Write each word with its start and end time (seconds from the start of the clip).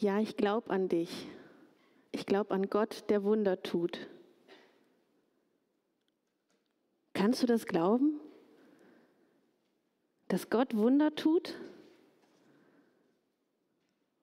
ja, 0.00 0.20
ich 0.20 0.36
glaube 0.36 0.70
an 0.70 0.88
dich. 0.88 1.28
Ich 2.12 2.26
glaube 2.26 2.54
an 2.54 2.70
Gott, 2.70 3.04
der 3.10 3.24
Wunder 3.24 3.62
tut. 3.62 4.08
Kannst 7.12 7.42
du 7.42 7.46
das 7.46 7.66
glauben? 7.66 8.20
Dass 10.28 10.50
Gott 10.50 10.76
Wunder 10.76 11.14
tut? 11.14 11.54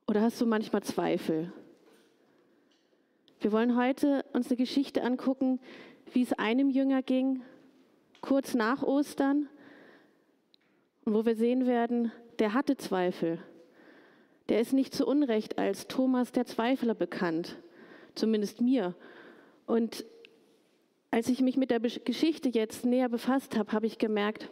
Oder 0.07 0.21
hast 0.21 0.39
du 0.39 0.46
manchmal 0.46 0.83
Zweifel? 0.83 1.52
Wir 3.39 3.52
wollen 3.52 3.76
heute 3.76 4.23
uns 4.34 4.48
eine 4.48 4.57
Geschichte 4.57 5.04
angucken, 5.04 5.60
wie 6.14 6.21
es 6.21 6.34
einem 6.34 6.70
Jünger 6.70 7.02
ging, 7.02 7.44
kurz 8.21 8.54
nach 8.54 8.82
Ostern, 8.82 9.50
und 11.05 11.14
wo 11.14 11.26
wir 11.26 11.36
sehen 11.36 11.68
werden, 11.68 12.12
der 12.39 12.54
hatte 12.54 12.78
Zweifel. 12.78 13.39
Der 14.50 14.59
ist 14.59 14.73
nicht 14.73 14.93
zu 14.93 15.07
Unrecht 15.07 15.57
als 15.57 15.88
Thomas 15.88 16.32
der 16.32 16.46
Zweifler 16.46 16.93
bekannt, 16.93 17.57
zumindest 18.14 18.61
mir. 18.61 18.96
Und 19.65 20.06
als 21.11 21.29
ich 21.29 21.42
mich 21.42 21.57
mit 21.57 21.71
der 21.71 21.79
Geschichte 21.79 22.50
jetzt 22.50 22.86
näher 22.86 23.10
befasst 23.10 23.57
habe, 23.57 23.71
habe 23.71 23.88
ich 23.88 23.97
gemerkt, 23.97 24.50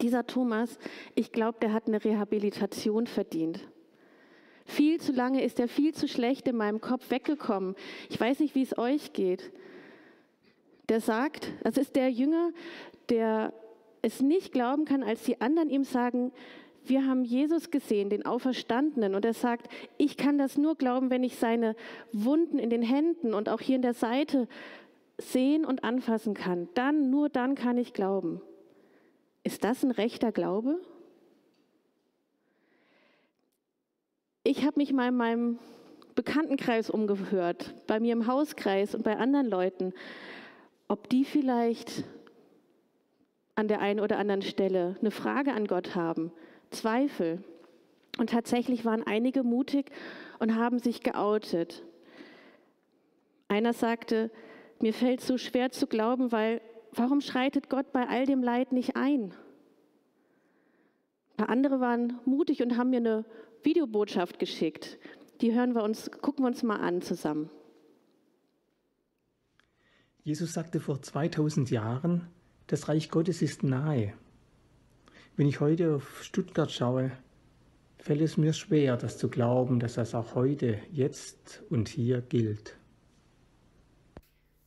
dieser 0.00 0.26
Thomas, 0.26 0.78
ich 1.14 1.32
glaube, 1.32 1.58
der 1.60 1.72
hat 1.72 1.86
eine 1.86 2.04
Rehabilitation 2.04 3.06
verdient. 3.06 3.60
Viel 4.64 5.00
zu 5.00 5.12
lange 5.12 5.44
ist 5.44 5.60
er 5.60 5.68
viel 5.68 5.94
zu 5.94 6.08
schlecht 6.08 6.48
in 6.48 6.56
meinem 6.56 6.80
Kopf 6.80 7.10
weggekommen. 7.10 7.76
Ich 8.10 8.20
weiß 8.20 8.40
nicht, 8.40 8.54
wie 8.54 8.62
es 8.62 8.76
euch 8.76 9.12
geht. 9.12 9.52
Der 10.88 11.00
sagt, 11.00 11.52
das 11.62 11.76
ist 11.76 11.94
der 11.94 12.10
Jünger, 12.10 12.50
der 13.08 13.52
es 14.02 14.20
nicht 14.20 14.52
glauben 14.52 14.84
kann, 14.84 15.02
als 15.02 15.22
die 15.22 15.40
anderen 15.40 15.70
ihm 15.70 15.84
sagen, 15.84 16.32
wir 16.88 17.06
haben 17.06 17.24
Jesus 17.24 17.70
gesehen, 17.70 18.10
den 18.10 18.24
Auferstandenen. 18.24 19.14
Und 19.14 19.24
er 19.24 19.34
sagt, 19.34 19.68
ich 19.98 20.16
kann 20.16 20.38
das 20.38 20.56
nur 20.56 20.76
glauben, 20.76 21.10
wenn 21.10 21.24
ich 21.24 21.36
seine 21.36 21.76
Wunden 22.12 22.58
in 22.58 22.70
den 22.70 22.82
Händen 22.82 23.34
und 23.34 23.48
auch 23.48 23.60
hier 23.60 23.76
in 23.76 23.82
der 23.82 23.94
Seite 23.94 24.48
sehen 25.18 25.64
und 25.64 25.84
anfassen 25.84 26.34
kann. 26.34 26.68
Dann, 26.74 27.10
nur 27.10 27.28
dann 27.28 27.54
kann 27.54 27.78
ich 27.78 27.92
glauben. 27.92 28.40
Ist 29.44 29.64
das 29.64 29.82
ein 29.82 29.90
rechter 29.90 30.32
Glaube? 30.32 30.80
Ich 34.42 34.64
habe 34.64 34.78
mich 34.78 34.92
mal 34.92 35.08
in 35.08 35.16
meinem 35.16 35.58
Bekanntenkreis 36.14 36.88
umgehört, 36.90 37.74
bei 37.86 38.00
mir 38.00 38.12
im 38.12 38.26
Hauskreis 38.26 38.94
und 38.94 39.04
bei 39.04 39.16
anderen 39.16 39.46
Leuten, 39.46 39.92
ob 40.88 41.08
die 41.08 41.24
vielleicht 41.24 42.04
an 43.54 43.68
der 43.68 43.80
einen 43.80 44.00
oder 44.00 44.18
anderen 44.18 44.42
Stelle 44.42 44.96
eine 45.00 45.10
Frage 45.10 45.52
an 45.52 45.66
Gott 45.66 45.94
haben, 45.94 46.30
Zweifel. 46.70 47.42
Und 48.18 48.30
tatsächlich 48.30 48.84
waren 48.84 49.06
einige 49.06 49.42
mutig 49.42 49.90
und 50.38 50.56
haben 50.56 50.78
sich 50.78 51.02
geoutet. 51.02 51.84
Einer 53.48 53.72
sagte, 53.72 54.30
mir 54.80 54.92
fällt 54.92 55.20
so 55.20 55.38
schwer 55.38 55.70
zu 55.70 55.86
glauben, 55.86 56.32
weil 56.32 56.60
warum 56.92 57.20
schreitet 57.20 57.68
Gott 57.68 57.92
bei 57.92 58.08
all 58.08 58.26
dem 58.26 58.42
Leid 58.42 58.72
nicht 58.72 58.96
ein? 58.96 59.32
Ein 61.30 61.36
paar 61.36 61.48
andere 61.50 61.80
waren 61.80 62.18
mutig 62.24 62.62
und 62.62 62.76
haben 62.76 62.90
mir 62.90 62.98
eine 62.98 63.24
Videobotschaft 63.62 64.38
geschickt. 64.38 64.98
Die 65.40 65.52
hören 65.52 65.74
wir 65.74 65.82
uns, 65.82 66.10
gucken 66.10 66.44
wir 66.44 66.48
uns 66.48 66.62
mal 66.62 66.76
an 66.76 67.02
zusammen. 67.02 67.50
Jesus 70.22 70.54
sagte 70.54 70.80
vor 70.80 71.02
2000 71.02 71.70
Jahren, 71.70 72.26
das 72.66 72.88
Reich 72.88 73.10
Gottes 73.10 73.42
ist 73.42 73.62
nahe. 73.62 74.14
Wenn 75.36 75.48
ich 75.48 75.60
heute 75.60 75.96
auf 75.96 76.24
Stuttgart 76.24 76.72
schaue, 76.72 77.12
fällt 77.98 78.22
es 78.22 78.38
mir 78.38 78.54
schwer, 78.54 78.96
das 78.96 79.18
zu 79.18 79.28
glauben, 79.28 79.80
dass 79.80 79.94
das 79.94 80.14
auch 80.14 80.34
heute, 80.34 80.80
jetzt 80.90 81.62
und 81.68 81.88
hier 81.88 82.22
gilt. 82.22 82.78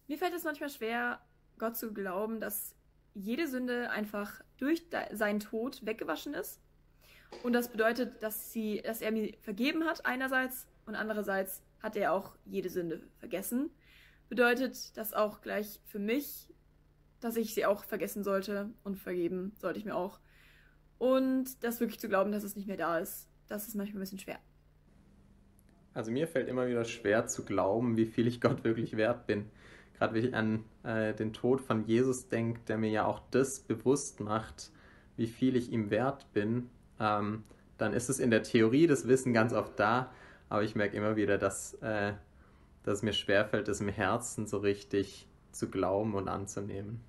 Mir 0.08 0.20
fällt 0.20 0.36
es 0.36 0.44
manchmal 0.44 0.70
schwer, 0.70 1.22
Gott 1.58 1.76
zu 1.76 1.92
glauben, 1.92 2.40
dass 2.40 2.76
jede 3.16 3.48
Sünde 3.48 3.90
einfach 3.90 4.42
durch 4.58 4.86
seinen 5.12 5.40
Tod 5.40 5.84
weggewaschen 5.88 6.36
ist 6.36 6.62
und 7.44 7.54
das 7.54 7.70
bedeutet, 7.70 8.22
dass, 8.22 8.52
sie, 8.54 8.82
dass 8.84 9.02
er 9.02 9.12
mir 9.12 9.34
vergeben 9.42 9.86
hat 9.86 10.06
einerseits 10.06 10.68
und 10.86 10.96
andererseits 10.96 11.64
hat 11.82 11.96
er 11.96 12.14
auch 12.14 12.36
jede 12.46 12.70
Sünde 12.70 13.02
vergessen. 13.18 13.72
Bedeutet 14.30 14.96
das 14.98 15.14
auch 15.14 15.42
gleich 15.42 15.80
für 15.86 16.00
mich, 16.00 16.48
dass 17.22 17.38
ich 17.38 17.54
sie 17.54 17.66
auch 17.66 17.86
vergessen 17.86 18.24
sollte 18.24 18.70
und 18.84 18.98
vergeben 18.98 19.54
sollte 19.58 19.80
ich 19.80 19.86
mir 19.86 19.96
auch. 19.96 20.20
Und 21.00 21.64
das 21.64 21.80
wirklich 21.80 22.00
zu 22.00 22.08
glauben, 22.08 22.32
dass 22.32 22.44
es 22.44 22.56
nicht 22.56 22.68
mehr 22.68 22.78
da 22.78 23.00
ist, 23.00 23.28
das 23.48 23.68
ist 23.68 23.76
manchmal 23.76 23.98
ein 23.98 24.02
bisschen 24.02 24.20
schwer. 24.20 24.38
Also 25.96 26.12
mir 26.12 26.28
fällt 26.28 26.48
immer 26.48 26.68
wieder 26.68 26.86
schwer 26.86 27.26
zu 27.26 27.44
glauben, 27.44 27.98
wie 27.98 28.06
viel 28.06 28.28
ich 28.28 28.40
Gott 28.42 28.64
wirklich 28.64 28.96
wert 28.96 29.26
bin. 29.26 29.46
Gerade 29.98 30.14
wenn 30.14 30.26
ich 30.26 30.36
an 30.36 30.64
äh, 30.84 31.14
den 31.14 31.34
Tod 31.34 31.62
von 31.62 31.84
Jesus 31.84 32.30
denke, 32.30 32.62
der 32.68 32.78
mir 32.78 32.92
ja 32.92 33.06
auch 33.06 33.22
das 33.32 33.60
bewusst 33.60 34.20
macht, 34.20 34.72
wie 35.18 35.28
viel 35.28 35.56
ich 35.56 35.72
ihm 35.72 35.90
wert 35.90 36.32
bin 36.32 36.70
ähm, 37.00 37.44
dann 37.78 37.94
ist 37.94 38.10
es 38.10 38.20
in 38.20 38.30
der 38.30 38.44
Theorie 38.44 38.88
das 38.88 39.08
Wissen 39.08 39.34
ganz 39.34 39.54
oft 39.54 39.80
da, 39.80 40.12
aber 40.50 40.64
ich 40.64 40.76
merke 40.76 40.98
immer 40.98 41.16
wieder, 41.16 41.38
dass, 41.38 41.76
äh, 41.76 42.14
dass 42.84 42.98
es 42.98 43.04
mir 43.04 43.14
schwerfällt, 43.14 43.68
es 43.68 43.82
im 43.82 43.90
Herzen 43.90 44.48
so 44.48 44.58
richtig 44.58 45.28
zu 45.52 45.70
glauben 45.70 46.16
und 46.16 46.28
anzunehmen. 46.28 47.02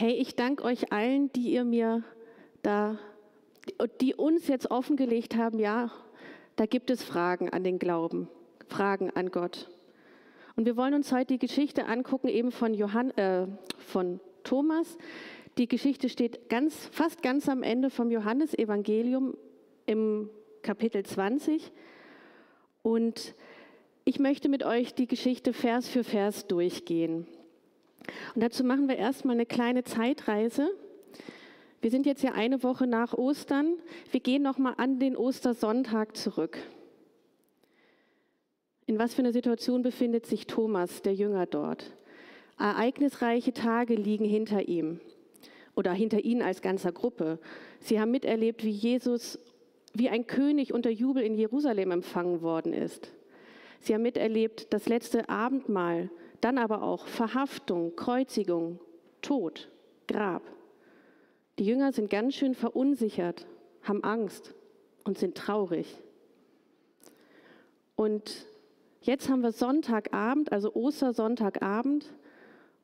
Hey, 0.00 0.12
ich 0.12 0.36
danke 0.36 0.62
euch 0.62 0.92
allen, 0.92 1.32
die 1.32 1.50
ihr 1.50 1.64
mir 1.64 2.04
da, 2.62 3.00
die 4.00 4.14
uns 4.14 4.46
jetzt 4.46 4.70
offengelegt 4.70 5.34
haben, 5.34 5.58
ja, 5.58 5.90
da 6.54 6.66
gibt 6.66 6.90
es 6.90 7.02
Fragen 7.02 7.50
an 7.50 7.64
den 7.64 7.80
Glauben, 7.80 8.28
Fragen 8.68 9.10
an 9.10 9.32
Gott. 9.32 9.68
Und 10.54 10.66
wir 10.66 10.76
wollen 10.76 10.94
uns 10.94 11.10
heute 11.10 11.34
die 11.34 11.40
Geschichte 11.40 11.86
angucken, 11.86 12.28
eben 12.28 12.52
von, 12.52 12.74
Johann, 12.74 13.10
äh, 13.16 13.48
von 13.76 14.20
Thomas, 14.44 14.98
die 15.58 15.66
Geschichte 15.66 16.08
steht 16.08 16.48
ganz, 16.48 16.86
fast 16.92 17.20
ganz 17.20 17.48
am 17.48 17.64
Ende 17.64 17.90
vom 17.90 18.12
Johannesevangelium 18.12 19.36
im 19.86 20.30
Kapitel 20.62 21.04
20. 21.04 21.72
Und 22.82 23.34
ich 24.04 24.20
möchte 24.20 24.48
mit 24.48 24.62
euch 24.62 24.94
die 24.94 25.08
Geschichte 25.08 25.52
Vers 25.52 25.88
für 25.88 26.04
Vers 26.04 26.46
durchgehen. 26.46 27.26
Und 28.34 28.42
dazu 28.42 28.64
machen 28.64 28.88
wir 28.88 28.96
erstmal 28.96 29.34
eine 29.34 29.46
kleine 29.46 29.84
Zeitreise. 29.84 30.70
Wir 31.80 31.90
sind 31.90 32.06
jetzt 32.06 32.22
ja 32.22 32.32
eine 32.32 32.62
Woche 32.62 32.86
nach 32.86 33.14
Ostern. 33.14 33.76
Wir 34.10 34.20
gehen 34.20 34.42
nochmal 34.42 34.74
an 34.76 34.98
den 34.98 35.16
Ostersonntag 35.16 36.16
zurück. 36.16 36.58
In 38.86 38.98
was 38.98 39.14
für 39.14 39.22
einer 39.22 39.32
Situation 39.32 39.82
befindet 39.82 40.26
sich 40.26 40.46
Thomas, 40.46 41.02
der 41.02 41.14
Jünger 41.14 41.46
dort? 41.46 41.92
Ereignisreiche 42.58 43.52
Tage 43.52 43.94
liegen 43.94 44.24
hinter 44.24 44.66
ihm 44.66 45.00
oder 45.76 45.92
hinter 45.92 46.24
ihnen 46.24 46.42
als 46.42 46.62
ganzer 46.62 46.90
Gruppe. 46.90 47.38
Sie 47.80 48.00
haben 48.00 48.10
miterlebt, 48.10 48.64
wie 48.64 48.70
Jesus 48.70 49.38
wie 49.94 50.08
ein 50.08 50.26
König 50.26 50.72
unter 50.72 50.90
Jubel 50.90 51.22
in 51.22 51.34
Jerusalem 51.34 51.90
empfangen 51.90 52.42
worden 52.42 52.72
ist. 52.72 53.12
Sie 53.80 53.94
haben 53.94 54.02
miterlebt 54.02 54.72
das 54.72 54.88
letzte 54.88 55.28
Abendmahl, 55.28 56.10
dann 56.40 56.58
aber 56.58 56.82
auch 56.82 57.06
Verhaftung, 57.06 57.96
Kreuzigung, 57.96 58.80
Tod, 59.22 59.70
Grab. 60.06 60.42
Die 61.58 61.64
Jünger 61.64 61.92
sind 61.92 62.10
ganz 62.10 62.34
schön 62.34 62.54
verunsichert, 62.54 63.46
haben 63.82 64.04
Angst 64.04 64.54
und 65.04 65.18
sind 65.18 65.36
traurig. 65.36 65.96
Und 67.96 68.46
jetzt 69.00 69.28
haben 69.28 69.42
wir 69.42 69.50
Sonntagabend, 69.52 70.52
also 70.52 70.72
Ostersonntagabend. 70.74 72.12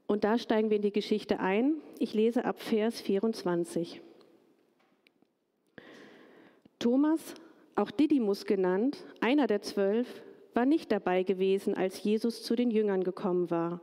Und 0.07 0.25
da 0.25 0.39
steigen 0.39 0.71
wir 0.71 0.77
in 0.77 0.83
die 0.83 0.93
Geschichte 0.93 1.39
ein. 1.39 1.77
Ich 1.99 2.15
lese 2.15 2.45
ab 2.45 2.61
Vers 2.61 3.01
24. 3.01 4.03
Thomas, 6.81 7.35
auch 7.77 7.91
Didymus 7.91 8.45
genannt, 8.45 9.05
einer 9.21 9.47
der 9.47 9.63
zwölf, 9.63 10.23
war 10.55 10.67
nicht 10.67 10.93
dabei 10.93 11.23
gewesen, 11.23 11.75
als 11.75 12.03
Jesus 12.03 12.43
zu 12.43 12.55
den 12.57 12.71
Jüngern 12.71 13.05
gekommen 13.05 13.51
war. 13.51 13.81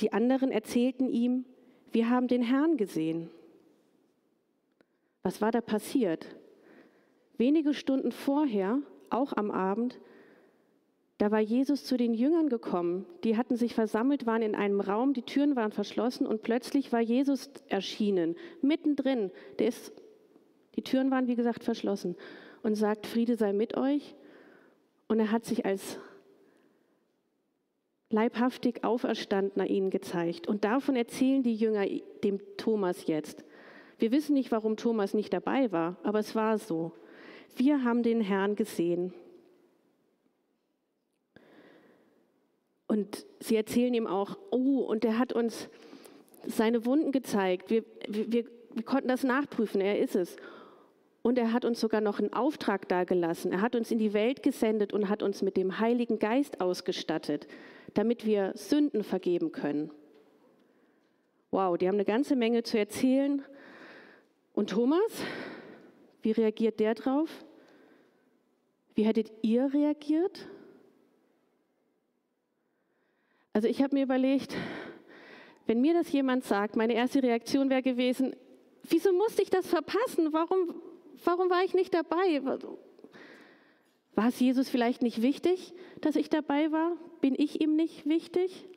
Die 0.00 0.12
anderen 0.12 0.50
erzählten 0.50 1.08
ihm, 1.08 1.44
wir 1.92 2.08
haben 2.08 2.28
den 2.28 2.42
Herrn 2.42 2.76
gesehen. 2.76 3.30
Was 5.22 5.40
war 5.40 5.52
da 5.52 5.60
passiert? 5.60 6.26
Wenige 7.36 7.74
Stunden 7.74 8.12
vorher, 8.12 8.80
auch 9.10 9.32
am 9.34 9.50
Abend, 9.50 10.00
da 11.18 11.30
war 11.30 11.38
Jesus 11.38 11.84
zu 11.84 11.96
den 11.96 12.14
Jüngern 12.14 12.48
gekommen. 12.48 13.06
Die 13.22 13.36
hatten 13.36 13.54
sich 13.54 13.74
versammelt, 13.74 14.26
waren 14.26 14.42
in 14.42 14.56
einem 14.56 14.80
Raum, 14.80 15.12
die 15.12 15.22
Türen 15.22 15.54
waren 15.54 15.70
verschlossen 15.70 16.26
und 16.26 16.42
plötzlich 16.42 16.92
war 16.92 17.00
Jesus 17.00 17.48
erschienen, 17.68 18.34
mittendrin. 18.60 19.30
Der 19.60 19.68
ist, 19.68 19.92
die 20.74 20.82
Türen 20.82 21.12
waren, 21.12 21.28
wie 21.28 21.36
gesagt, 21.36 21.62
verschlossen 21.62 22.16
und 22.64 22.74
sagt, 22.74 23.06
Friede 23.06 23.36
sei 23.36 23.52
mit 23.52 23.76
euch. 23.76 24.16
Und 25.12 25.20
er 25.20 25.30
hat 25.30 25.44
sich 25.44 25.66
als 25.66 25.98
leibhaftig 28.08 28.82
Auferstandener 28.82 29.66
ihnen 29.66 29.90
gezeigt. 29.90 30.46
Und 30.46 30.64
davon 30.64 30.96
erzählen 30.96 31.42
die 31.42 31.54
Jünger 31.54 31.84
dem 32.24 32.40
Thomas 32.56 33.06
jetzt. 33.06 33.44
Wir 33.98 34.10
wissen 34.10 34.32
nicht, 34.32 34.50
warum 34.50 34.78
Thomas 34.78 35.12
nicht 35.12 35.30
dabei 35.34 35.70
war, 35.70 35.98
aber 36.02 36.20
es 36.20 36.34
war 36.34 36.56
so. 36.56 36.92
wir 37.56 37.84
haben 37.84 38.02
den 38.02 38.22
Herrn 38.22 38.56
gesehen. 38.56 39.12
Und 42.86 43.26
sie 43.38 43.56
erzählen 43.56 43.92
ihm 43.92 44.06
auch, 44.06 44.38
oh, 44.50 44.78
und 44.78 45.04
er 45.04 45.18
hat 45.18 45.34
uns 45.34 45.68
seine 46.46 46.86
Wunden 46.86 47.12
gezeigt. 47.12 47.68
Wir, 47.68 47.84
wir, 48.08 48.46
wir 48.72 48.82
konnten 48.82 49.08
das 49.08 49.24
nachprüfen, 49.24 49.82
er 49.82 49.98
ist 49.98 50.16
es. 50.16 50.36
Und 51.22 51.38
er 51.38 51.52
hat 51.52 51.64
uns 51.64 51.80
sogar 51.80 52.00
noch 52.00 52.18
einen 52.18 52.32
Auftrag 52.32 52.88
dargelassen. 52.88 53.52
Er 53.52 53.60
hat 53.60 53.76
uns 53.76 53.92
in 53.92 53.98
die 53.98 54.12
Welt 54.12 54.42
gesendet 54.42 54.92
und 54.92 55.08
hat 55.08 55.22
uns 55.22 55.40
mit 55.40 55.56
dem 55.56 55.78
Heiligen 55.78 56.18
Geist 56.18 56.60
ausgestattet, 56.60 57.46
damit 57.94 58.26
wir 58.26 58.52
Sünden 58.56 59.04
vergeben 59.04 59.52
können. 59.52 59.90
Wow, 61.52 61.78
die 61.78 61.86
haben 61.86 61.94
eine 61.94 62.04
ganze 62.04 62.34
Menge 62.34 62.64
zu 62.64 62.78
erzählen. 62.78 63.44
Und 64.52 64.70
Thomas, 64.70 65.22
wie 66.22 66.32
reagiert 66.32 66.80
der 66.80 66.94
drauf? 66.94 67.30
Wie 68.94 69.04
hättet 69.04 69.32
ihr 69.42 69.72
reagiert? 69.72 70.48
Also 73.52 73.68
ich 73.68 73.82
habe 73.82 73.94
mir 73.94 74.04
überlegt, 74.04 74.56
wenn 75.66 75.80
mir 75.80 75.94
das 75.94 76.10
jemand 76.10 76.44
sagt, 76.44 76.74
meine 76.74 76.94
erste 76.94 77.22
Reaktion 77.22 77.70
wäre 77.70 77.82
gewesen, 77.82 78.34
wieso 78.82 79.12
musste 79.12 79.42
ich 79.42 79.50
das 79.50 79.66
verpassen? 79.66 80.32
Warum, 80.32 80.74
warum 81.24 81.50
war 81.50 81.64
ich 81.64 81.74
nicht 81.74 81.94
dabei? 81.94 82.42
War 84.14 84.28
es 84.28 84.38
Jesus 84.38 84.68
vielleicht 84.68 85.02
nicht 85.02 85.22
wichtig, 85.22 85.74
dass 86.00 86.16
ich 86.16 86.28
dabei 86.28 86.70
war? 86.70 86.96
Bin 87.20 87.34
ich 87.36 87.60
ihm 87.60 87.76
nicht 87.76 88.06
wichtig? 88.06 88.68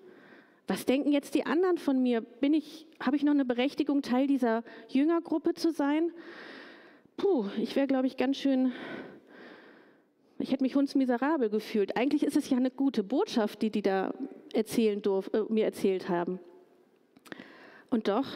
Was 0.68 0.86
denken 0.86 1.12
jetzt 1.12 1.36
die 1.36 1.46
anderen 1.46 1.78
von 1.78 2.02
mir? 2.02 2.22
Bin 2.22 2.54
ich, 2.54 2.88
habe 3.00 3.16
ich 3.16 3.24
noch 3.24 3.34
eine 3.34 3.46
Berechtigung, 3.46 4.02
Teil 4.02 4.28
dieser 4.28 4.64
Jüngergruppe 4.88 5.54
zu 5.54 5.72
sein? 5.72 6.12
Puh, 7.18 7.46
ich 7.58 7.76
wäre, 7.76 7.88
glaube 7.88 8.08
ich, 8.08 8.18
ganz 8.18 8.38
schön, 8.38 8.72
ich 10.40 10.52
hätte 10.52 10.64
mich 10.64 10.76
hundsmiserabel 10.76 11.50
gefühlt. 11.50 11.96
Eigentlich 11.96 12.24
ist 12.24 12.36
es 12.36 12.50
ja 12.50 12.58
eine 12.58 12.72
gute 12.72 13.04
Botschaft, 13.04 13.62
die 13.62 13.70
die 13.70 13.82
da 13.82 14.14
erzählen 14.54 15.02
durf, 15.02 15.30
äh, 15.34 15.44
mir 15.50 15.66
erzählt 15.66 16.10
haben. 16.10 16.40
Und 17.90 18.08
doch, 18.08 18.28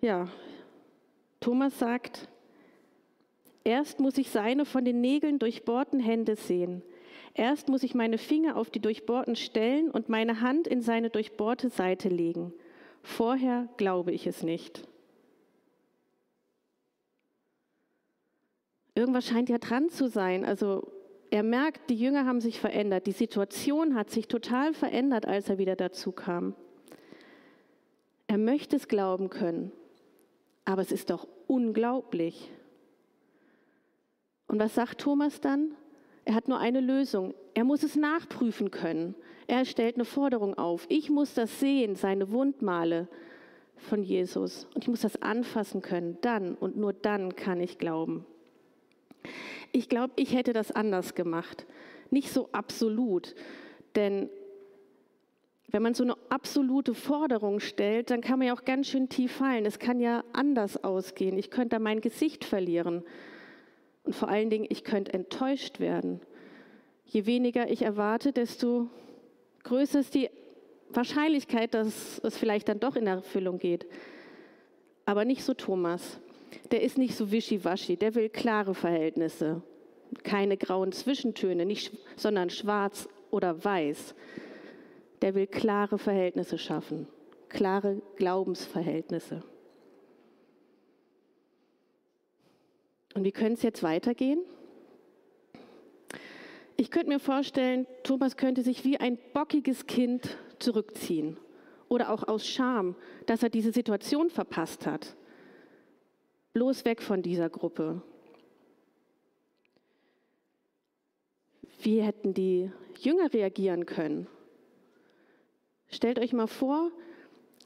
ja, 0.00 0.28
Thomas 1.44 1.78
sagt, 1.78 2.26
erst 3.64 4.00
muss 4.00 4.16
ich 4.16 4.30
seine 4.30 4.64
von 4.64 4.82
den 4.82 5.02
Nägeln 5.02 5.38
durchbohrten 5.38 6.00
Hände 6.00 6.36
sehen. 6.36 6.80
Erst 7.34 7.68
muss 7.68 7.82
ich 7.82 7.94
meine 7.94 8.16
Finger 8.16 8.56
auf 8.56 8.70
die 8.70 8.80
durchbohrten 8.80 9.36
Stellen 9.36 9.90
und 9.90 10.08
meine 10.08 10.40
Hand 10.40 10.66
in 10.66 10.80
seine 10.80 11.10
durchbohrte 11.10 11.68
Seite 11.68 12.08
legen. 12.08 12.54
Vorher 13.02 13.68
glaube 13.76 14.10
ich 14.12 14.26
es 14.26 14.42
nicht. 14.42 14.88
Irgendwas 18.94 19.26
scheint 19.26 19.50
ja 19.50 19.58
dran 19.58 19.90
zu 19.90 20.08
sein. 20.08 20.46
Also 20.46 20.90
er 21.30 21.42
merkt, 21.42 21.90
die 21.90 21.96
Jünger 21.96 22.24
haben 22.24 22.40
sich 22.40 22.58
verändert. 22.58 23.06
Die 23.06 23.12
Situation 23.12 23.96
hat 23.96 24.08
sich 24.08 24.28
total 24.28 24.72
verändert, 24.72 25.26
als 25.26 25.50
er 25.50 25.58
wieder 25.58 25.76
dazu 25.76 26.10
kam. 26.10 26.54
Er 28.28 28.38
möchte 28.38 28.76
es 28.76 28.88
glauben 28.88 29.28
können, 29.28 29.72
aber 30.64 30.82
es 30.82 30.92
ist 30.92 31.10
doch 31.10 31.26
unglaublich. 31.46 32.50
Und 34.46 34.58
was 34.58 34.74
sagt 34.74 35.00
Thomas 35.00 35.40
dann? 35.40 35.72
Er 36.24 36.34
hat 36.34 36.48
nur 36.48 36.58
eine 36.58 36.80
Lösung. 36.80 37.34
Er 37.54 37.64
muss 37.64 37.82
es 37.82 37.96
nachprüfen 37.96 38.70
können. 38.70 39.14
Er 39.46 39.64
stellt 39.64 39.96
eine 39.96 40.04
Forderung 40.04 40.56
auf. 40.56 40.86
Ich 40.88 41.10
muss 41.10 41.34
das 41.34 41.60
sehen, 41.60 41.96
seine 41.96 42.30
Wundmale 42.30 43.08
von 43.76 44.02
Jesus. 44.02 44.66
Und 44.74 44.84
ich 44.84 44.88
muss 44.88 45.02
das 45.02 45.20
anfassen 45.20 45.82
können. 45.82 46.18
Dann 46.22 46.54
und 46.54 46.76
nur 46.76 46.92
dann 46.92 47.36
kann 47.36 47.60
ich 47.60 47.78
glauben. 47.78 48.24
Ich 49.72 49.88
glaube, 49.88 50.12
ich 50.16 50.34
hätte 50.34 50.52
das 50.52 50.72
anders 50.72 51.14
gemacht. 51.14 51.66
Nicht 52.10 52.30
so 52.30 52.48
absolut. 52.52 53.34
Denn 53.96 54.30
wenn 55.68 55.82
man 55.82 55.94
so 55.94 56.04
eine 56.04 56.14
absolute 56.28 56.94
Forderung 56.94 57.60
stellt, 57.60 58.10
dann 58.10 58.20
kann 58.20 58.38
man 58.38 58.48
ja 58.48 58.54
auch 58.54 58.64
ganz 58.64 58.88
schön 58.88 59.08
tief 59.08 59.32
fallen. 59.32 59.66
Es 59.66 59.78
kann 59.78 59.98
ja 59.98 60.22
anders 60.32 60.82
ausgehen. 60.84 61.36
Ich 61.38 61.50
könnte 61.50 61.70
da 61.70 61.78
mein 61.78 62.00
Gesicht 62.00 62.44
verlieren. 62.44 63.02
Und 64.04 64.14
vor 64.14 64.28
allen 64.28 64.50
Dingen, 64.50 64.66
ich 64.68 64.84
könnte 64.84 65.12
enttäuscht 65.14 65.80
werden. 65.80 66.20
Je 67.06 67.26
weniger 67.26 67.70
ich 67.70 67.82
erwarte, 67.82 68.32
desto 68.32 68.88
größer 69.64 70.00
ist 70.00 70.14
die 70.14 70.30
Wahrscheinlichkeit, 70.90 71.74
dass 71.74 72.20
es 72.22 72.36
vielleicht 72.36 72.68
dann 72.68 72.80
doch 72.80 72.96
in 72.96 73.06
Erfüllung 73.06 73.58
geht. 73.58 73.86
Aber 75.06 75.24
nicht 75.24 75.44
so 75.44 75.54
Thomas. 75.54 76.20
Der 76.70 76.82
ist 76.82 76.98
nicht 76.98 77.16
so 77.16 77.32
wischiwaschi, 77.32 77.96
der 77.96 78.14
will 78.14 78.28
klare 78.28 78.74
Verhältnisse. 78.74 79.62
Keine 80.22 80.56
grauen 80.56 80.92
Zwischentöne, 80.92 81.66
nicht, 81.66 81.92
sondern 82.16 82.48
schwarz 82.50 83.08
oder 83.30 83.64
weiß. 83.64 84.14
Der 85.22 85.34
will 85.34 85.46
klare 85.46 85.98
Verhältnisse 85.98 86.58
schaffen, 86.58 87.06
klare 87.48 88.02
Glaubensverhältnisse. 88.16 89.42
Und 93.14 93.24
wie 93.24 93.32
könnte 93.32 93.54
es 93.54 93.62
jetzt 93.62 93.82
weitergehen? 93.82 94.40
Ich 96.76 96.90
könnte 96.90 97.08
mir 97.08 97.20
vorstellen, 97.20 97.86
Thomas 98.02 98.36
könnte 98.36 98.62
sich 98.62 98.84
wie 98.84 98.98
ein 98.98 99.18
bockiges 99.32 99.86
Kind 99.86 100.36
zurückziehen 100.58 101.38
oder 101.88 102.10
auch 102.10 102.26
aus 102.26 102.46
Scham, 102.46 102.96
dass 103.26 103.42
er 103.42 103.50
diese 103.50 103.72
Situation 103.72 104.30
verpasst 104.30 104.86
hat. 104.86 105.16
Bloß 106.52 106.84
weg 106.84 107.00
von 107.00 107.22
dieser 107.22 107.48
Gruppe. 107.48 108.02
Wie 111.82 112.00
hätten 112.00 112.34
die 112.34 112.70
Jünger 112.98 113.32
reagieren 113.32 113.86
können? 113.86 114.26
Stellt 115.94 116.18
euch 116.18 116.32
mal 116.32 116.48
vor, 116.48 116.90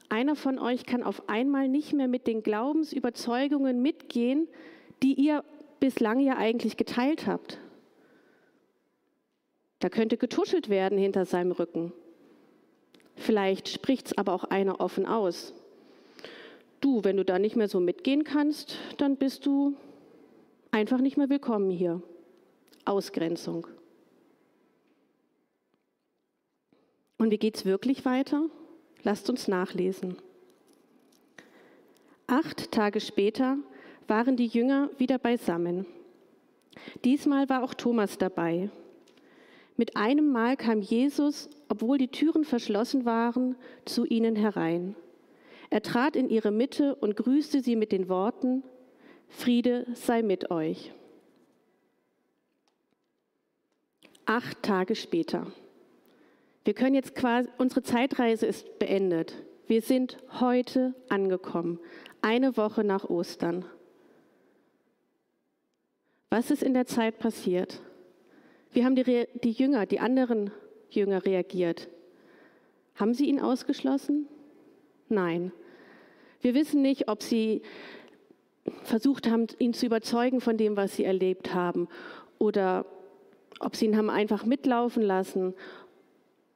einer 0.07 0.35
von 0.35 0.59
euch 0.59 0.85
kann 0.85 1.01
auf 1.01 1.27
einmal 1.27 1.67
nicht 1.67 1.93
mehr 1.93 2.07
mit 2.07 2.27
den 2.27 2.43
Glaubensüberzeugungen 2.43 3.81
mitgehen, 3.81 4.47
die 5.01 5.15
ihr 5.15 5.43
bislang 5.79 6.19
ja 6.19 6.37
eigentlich 6.37 6.77
geteilt 6.77 7.25
habt. 7.25 7.59
Da 9.79 9.89
könnte 9.89 10.15
getuschelt 10.15 10.69
werden 10.69 10.99
hinter 10.99 11.25
seinem 11.25 11.51
Rücken. 11.51 11.91
Vielleicht 13.15 13.67
spricht 13.67 14.05
es 14.05 14.17
aber 14.17 14.33
auch 14.33 14.43
einer 14.43 14.79
offen 14.79 15.07
aus. 15.07 15.55
Du, 16.81 17.03
wenn 17.03 17.17
du 17.17 17.25
da 17.25 17.39
nicht 17.39 17.55
mehr 17.55 17.67
so 17.67 17.79
mitgehen 17.79 18.23
kannst, 18.23 18.77
dann 18.97 19.15
bist 19.15 19.47
du 19.47 19.73
einfach 20.69 20.99
nicht 20.99 21.17
mehr 21.17 21.29
willkommen 21.29 21.71
hier. 21.71 22.03
Ausgrenzung. 22.85 23.65
Und 27.19 27.31
wie 27.31 27.37
geht 27.37 27.57
es 27.57 27.65
wirklich 27.65 28.05
weiter? 28.05 28.45
Lasst 29.03 29.29
uns 29.29 29.47
nachlesen. 29.47 30.15
Acht 32.27 32.71
Tage 32.71 33.01
später 33.01 33.57
waren 34.07 34.37
die 34.37 34.47
Jünger 34.47 34.89
wieder 34.97 35.19
beisammen. 35.19 35.85
Diesmal 37.03 37.49
war 37.49 37.63
auch 37.63 37.73
Thomas 37.73 38.17
dabei. 38.17 38.69
Mit 39.75 39.97
einem 39.97 40.31
Mal 40.31 40.55
kam 40.55 40.81
Jesus, 40.81 41.49
obwohl 41.67 41.97
die 41.97 42.07
Türen 42.07 42.45
verschlossen 42.45 43.05
waren, 43.05 43.55
zu 43.85 44.05
ihnen 44.05 44.35
herein. 44.35 44.95
Er 45.69 45.81
trat 45.81 46.15
in 46.15 46.29
ihre 46.29 46.51
Mitte 46.51 46.95
und 46.95 47.15
grüßte 47.17 47.61
sie 47.61 47.75
mit 47.75 47.91
den 47.91 48.09
Worten, 48.09 48.63
Friede 49.27 49.85
sei 49.93 50.23
mit 50.23 50.51
euch. 50.51 50.91
Acht 54.25 54.63
Tage 54.63 54.95
später. 54.95 55.47
Wir 56.69 56.75
können 56.75 56.93
jetzt 56.93 57.15
quasi, 57.15 57.49
unsere 57.57 57.81
Zeitreise 57.81 58.45
ist 58.45 58.77
beendet. 58.77 59.33
Wir 59.65 59.81
sind 59.81 60.19
heute 60.39 60.93
angekommen, 61.09 61.79
eine 62.21 62.57
Woche 62.57 62.83
nach 62.83 63.09
Ostern. 63.09 63.65
Was 66.29 66.51
ist 66.51 66.61
in 66.61 66.75
der 66.75 66.85
Zeit 66.85 67.17
passiert? 67.17 67.81
Wie 68.71 68.85
haben 68.85 68.93
die, 68.93 69.27
die 69.43 69.49
Jünger, 69.49 69.87
die 69.87 69.99
anderen 69.99 70.51
Jünger 70.91 71.25
reagiert? 71.25 71.89
Haben 72.93 73.15
sie 73.15 73.25
ihn 73.25 73.39
ausgeschlossen? 73.39 74.27
Nein. 75.07 75.51
Wir 76.39 76.53
wissen 76.53 76.83
nicht, 76.83 77.09
ob 77.09 77.23
sie 77.23 77.63
versucht 78.83 79.27
haben, 79.27 79.47
ihn 79.57 79.73
zu 79.73 79.87
überzeugen 79.87 80.39
von 80.39 80.55
dem, 80.55 80.77
was 80.77 80.95
sie 80.95 81.03
erlebt 81.03 81.51
haben, 81.51 81.87
oder 82.37 82.85
ob 83.59 83.75
sie 83.75 83.85
ihn 83.85 83.97
haben 83.97 84.09
einfach 84.09 84.45
mitlaufen 84.45 85.03
lassen. 85.03 85.53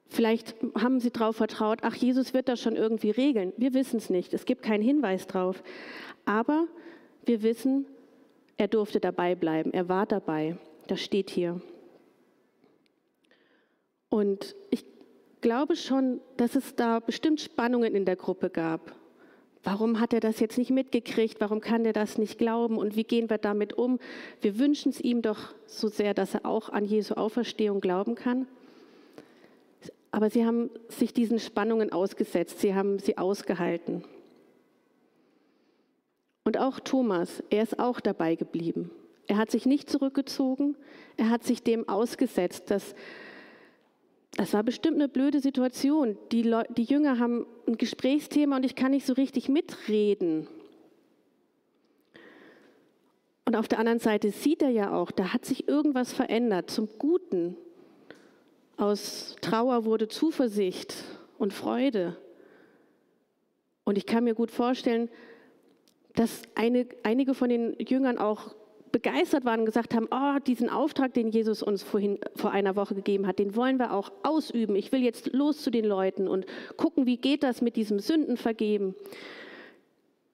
Vielleicht 0.08 0.54
haben 0.78 1.00
sie 1.00 1.10
darauf 1.10 1.36
vertraut, 1.36 1.80
ach, 1.82 1.94
Jesus 1.94 2.34
wird 2.34 2.48
das 2.48 2.60
schon 2.60 2.76
irgendwie 2.76 3.10
regeln. 3.10 3.52
Wir 3.56 3.74
wissen 3.74 3.96
es 3.96 4.10
nicht. 4.10 4.34
Es 4.34 4.44
gibt 4.44 4.62
keinen 4.62 4.82
Hinweis 4.82 5.26
drauf. 5.26 5.62
Aber 6.24 6.66
wir 7.24 7.42
wissen, 7.42 7.86
er 8.56 8.68
durfte 8.68 9.00
dabei 9.00 9.34
bleiben. 9.34 9.72
Er 9.72 9.88
war 9.88 10.06
dabei. 10.06 10.56
Das 10.86 11.00
steht 11.00 11.30
hier. 11.30 11.60
Und 14.08 14.54
ich 14.70 14.84
glaube 15.40 15.76
schon, 15.76 16.20
dass 16.36 16.54
es 16.54 16.76
da 16.76 17.00
bestimmt 17.00 17.40
Spannungen 17.40 17.94
in 17.94 18.04
der 18.04 18.16
Gruppe 18.16 18.50
gab. 18.50 18.94
Warum 19.64 19.98
hat 19.98 20.12
er 20.12 20.20
das 20.20 20.40
jetzt 20.40 20.58
nicht 20.58 20.70
mitgekriegt? 20.70 21.40
Warum 21.40 21.60
kann 21.60 21.86
er 21.86 21.94
das 21.94 22.18
nicht 22.18 22.38
glauben? 22.38 22.76
Und 22.76 22.96
wie 22.96 23.04
gehen 23.04 23.30
wir 23.30 23.38
damit 23.38 23.72
um? 23.72 23.98
Wir 24.42 24.58
wünschen 24.58 24.90
es 24.90 25.00
ihm 25.00 25.22
doch 25.22 25.54
so 25.66 25.88
sehr, 25.88 26.12
dass 26.12 26.34
er 26.34 26.44
auch 26.44 26.68
an 26.68 26.84
Jesu 26.84 27.14
Auferstehung 27.14 27.80
glauben 27.80 28.14
kann. 28.14 28.46
Aber 30.14 30.30
sie 30.30 30.46
haben 30.46 30.70
sich 30.88 31.12
diesen 31.12 31.40
Spannungen 31.40 31.90
ausgesetzt, 31.90 32.60
sie 32.60 32.76
haben 32.76 33.00
sie 33.00 33.18
ausgehalten. 33.18 34.04
Und 36.44 36.56
auch 36.56 36.78
Thomas, 36.78 37.42
er 37.50 37.64
ist 37.64 37.80
auch 37.80 37.98
dabei 37.98 38.36
geblieben. 38.36 38.92
Er 39.26 39.38
hat 39.38 39.50
sich 39.50 39.66
nicht 39.66 39.90
zurückgezogen, 39.90 40.76
er 41.16 41.30
hat 41.30 41.42
sich 41.42 41.64
dem 41.64 41.88
ausgesetzt, 41.88 42.70
dass 42.70 42.94
das 44.36 44.52
war 44.52 44.62
bestimmt 44.62 44.98
eine 44.98 45.08
blöde 45.08 45.40
Situation. 45.40 46.16
Die, 46.30 46.42
die 46.76 46.84
Jünger 46.84 47.18
haben 47.18 47.44
ein 47.66 47.76
Gesprächsthema 47.76 48.54
und 48.54 48.64
ich 48.64 48.76
kann 48.76 48.92
nicht 48.92 49.06
so 49.06 49.14
richtig 49.14 49.48
mitreden. 49.48 50.46
Und 53.46 53.56
auf 53.56 53.66
der 53.66 53.80
anderen 53.80 53.98
Seite 53.98 54.30
sieht 54.30 54.62
er 54.62 54.70
ja 54.70 54.92
auch, 54.92 55.10
da 55.10 55.32
hat 55.32 55.44
sich 55.44 55.66
irgendwas 55.66 56.12
verändert 56.12 56.70
zum 56.70 56.88
Guten. 57.00 57.56
Aus 58.76 59.36
Trauer 59.40 59.84
wurde 59.84 60.08
Zuversicht 60.08 60.94
und 61.38 61.52
Freude. 61.52 62.16
Und 63.84 63.98
ich 63.98 64.06
kann 64.06 64.24
mir 64.24 64.34
gut 64.34 64.50
vorstellen, 64.50 65.08
dass 66.14 66.42
eine, 66.54 66.86
einige 67.02 67.34
von 67.34 67.48
den 67.48 67.76
Jüngern 67.78 68.18
auch 68.18 68.54
begeistert 68.92 69.44
waren 69.44 69.60
und 69.60 69.66
gesagt 69.66 69.92
haben, 69.92 70.06
oh, 70.12 70.38
diesen 70.46 70.70
Auftrag, 70.70 71.14
den 71.14 71.28
Jesus 71.28 71.62
uns 71.64 71.82
vorhin, 71.82 72.18
vor 72.36 72.52
einer 72.52 72.76
Woche 72.76 72.94
gegeben 72.94 73.26
hat, 73.26 73.40
den 73.40 73.56
wollen 73.56 73.78
wir 73.78 73.92
auch 73.92 74.12
ausüben. 74.22 74.76
Ich 74.76 74.92
will 74.92 75.02
jetzt 75.02 75.32
los 75.32 75.62
zu 75.62 75.70
den 75.70 75.84
Leuten 75.84 76.28
und 76.28 76.46
gucken, 76.76 77.04
wie 77.04 77.16
geht 77.16 77.42
das 77.42 77.60
mit 77.60 77.74
diesem 77.74 77.98
Sündenvergeben. 77.98 78.94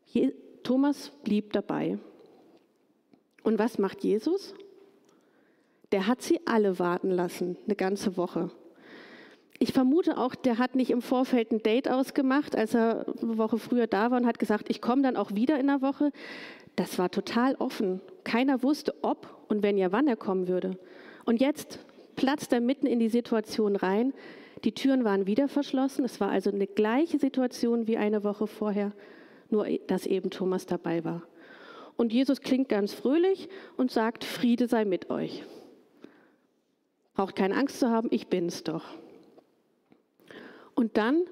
Je, 0.06 0.34
Thomas 0.62 1.10
blieb 1.24 1.54
dabei. 1.54 1.98
Und 3.42 3.58
was 3.58 3.78
macht 3.78 4.04
Jesus? 4.04 4.54
Der 5.92 6.06
hat 6.06 6.22
sie 6.22 6.40
alle 6.44 6.78
warten 6.78 7.10
lassen, 7.10 7.56
eine 7.66 7.76
ganze 7.76 8.16
Woche. 8.16 8.50
Ich 9.58 9.72
vermute 9.72 10.16
auch, 10.16 10.34
der 10.34 10.58
hat 10.58 10.74
nicht 10.74 10.90
im 10.90 11.02
Vorfeld 11.02 11.52
ein 11.52 11.62
Date 11.62 11.90
ausgemacht, 11.90 12.56
als 12.56 12.74
er 12.74 13.04
eine 13.22 13.36
Woche 13.36 13.58
früher 13.58 13.86
da 13.86 14.10
war 14.10 14.18
und 14.18 14.26
hat 14.26 14.38
gesagt, 14.38 14.70
ich 14.70 14.80
komme 14.80 15.02
dann 15.02 15.16
auch 15.16 15.34
wieder 15.34 15.60
in 15.60 15.66
der 15.66 15.82
Woche. 15.82 16.12
Das 16.76 16.98
war 16.98 17.10
total 17.10 17.56
offen. 17.56 18.00
Keiner 18.24 18.62
wusste, 18.62 18.94
ob 19.02 19.28
und 19.48 19.62
wenn 19.62 19.76
ja, 19.76 19.92
wann 19.92 20.08
er 20.08 20.16
kommen 20.16 20.48
würde. 20.48 20.78
Und 21.26 21.40
jetzt 21.40 21.78
platzt 22.16 22.52
er 22.52 22.60
mitten 22.60 22.86
in 22.86 23.00
die 23.00 23.10
Situation 23.10 23.76
rein. 23.76 24.14
Die 24.64 24.72
Türen 24.72 25.04
waren 25.04 25.26
wieder 25.26 25.48
verschlossen. 25.48 26.04
Es 26.04 26.20
war 26.20 26.30
also 26.30 26.50
eine 26.50 26.66
gleiche 26.66 27.18
Situation 27.18 27.86
wie 27.86 27.98
eine 27.98 28.24
Woche 28.24 28.46
vorher, 28.46 28.92
nur 29.50 29.66
dass 29.88 30.06
eben 30.06 30.30
Thomas 30.30 30.64
dabei 30.64 31.04
war. 31.04 31.22
Und 31.96 32.14
Jesus 32.14 32.40
klingt 32.40 32.70
ganz 32.70 32.94
fröhlich 32.94 33.50
und 33.76 33.90
sagt, 33.90 34.24
Friede 34.24 34.68
sei 34.68 34.86
mit 34.86 35.10
euch. 35.10 35.44
Braucht 37.20 37.36
keine 37.36 37.54
Angst 37.54 37.78
zu 37.78 37.90
haben, 37.90 38.08
ich 38.12 38.28
bin's 38.28 38.64
doch. 38.64 38.82
Und 40.74 40.96
dann, 40.96 41.24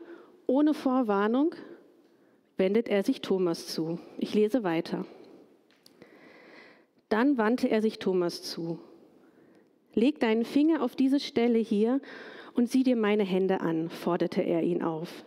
ohne 0.47 0.75
Vorwarnung, 0.75 1.55
wendet 2.59 2.91
er 2.91 3.03
sich 3.03 3.23
Thomas 3.23 3.69
zu. 3.69 3.99
Ich 4.19 4.35
lese 4.35 4.65
weiter. 4.65 5.07
Dann 7.09 7.39
wandte 7.39 7.71
er 7.71 7.81
sich 7.81 7.99
Thomas 7.99 8.43
zu. 8.43 8.79
Leg 9.95 10.21
deinen 10.21 10.45
Finger 10.45 10.83
auf 10.83 10.95
diese 10.95 11.21
Stelle 11.21 11.59
hier 11.59 12.03
und 12.53 12.69
sieh 12.69 12.83
dir 12.83 12.97
meine 12.97 13.25
Hände 13.25 13.63
an, 13.63 13.89
forderte 13.89 14.43
er 14.43 14.63
ihn 14.63 14.83
auf. 14.83 15.25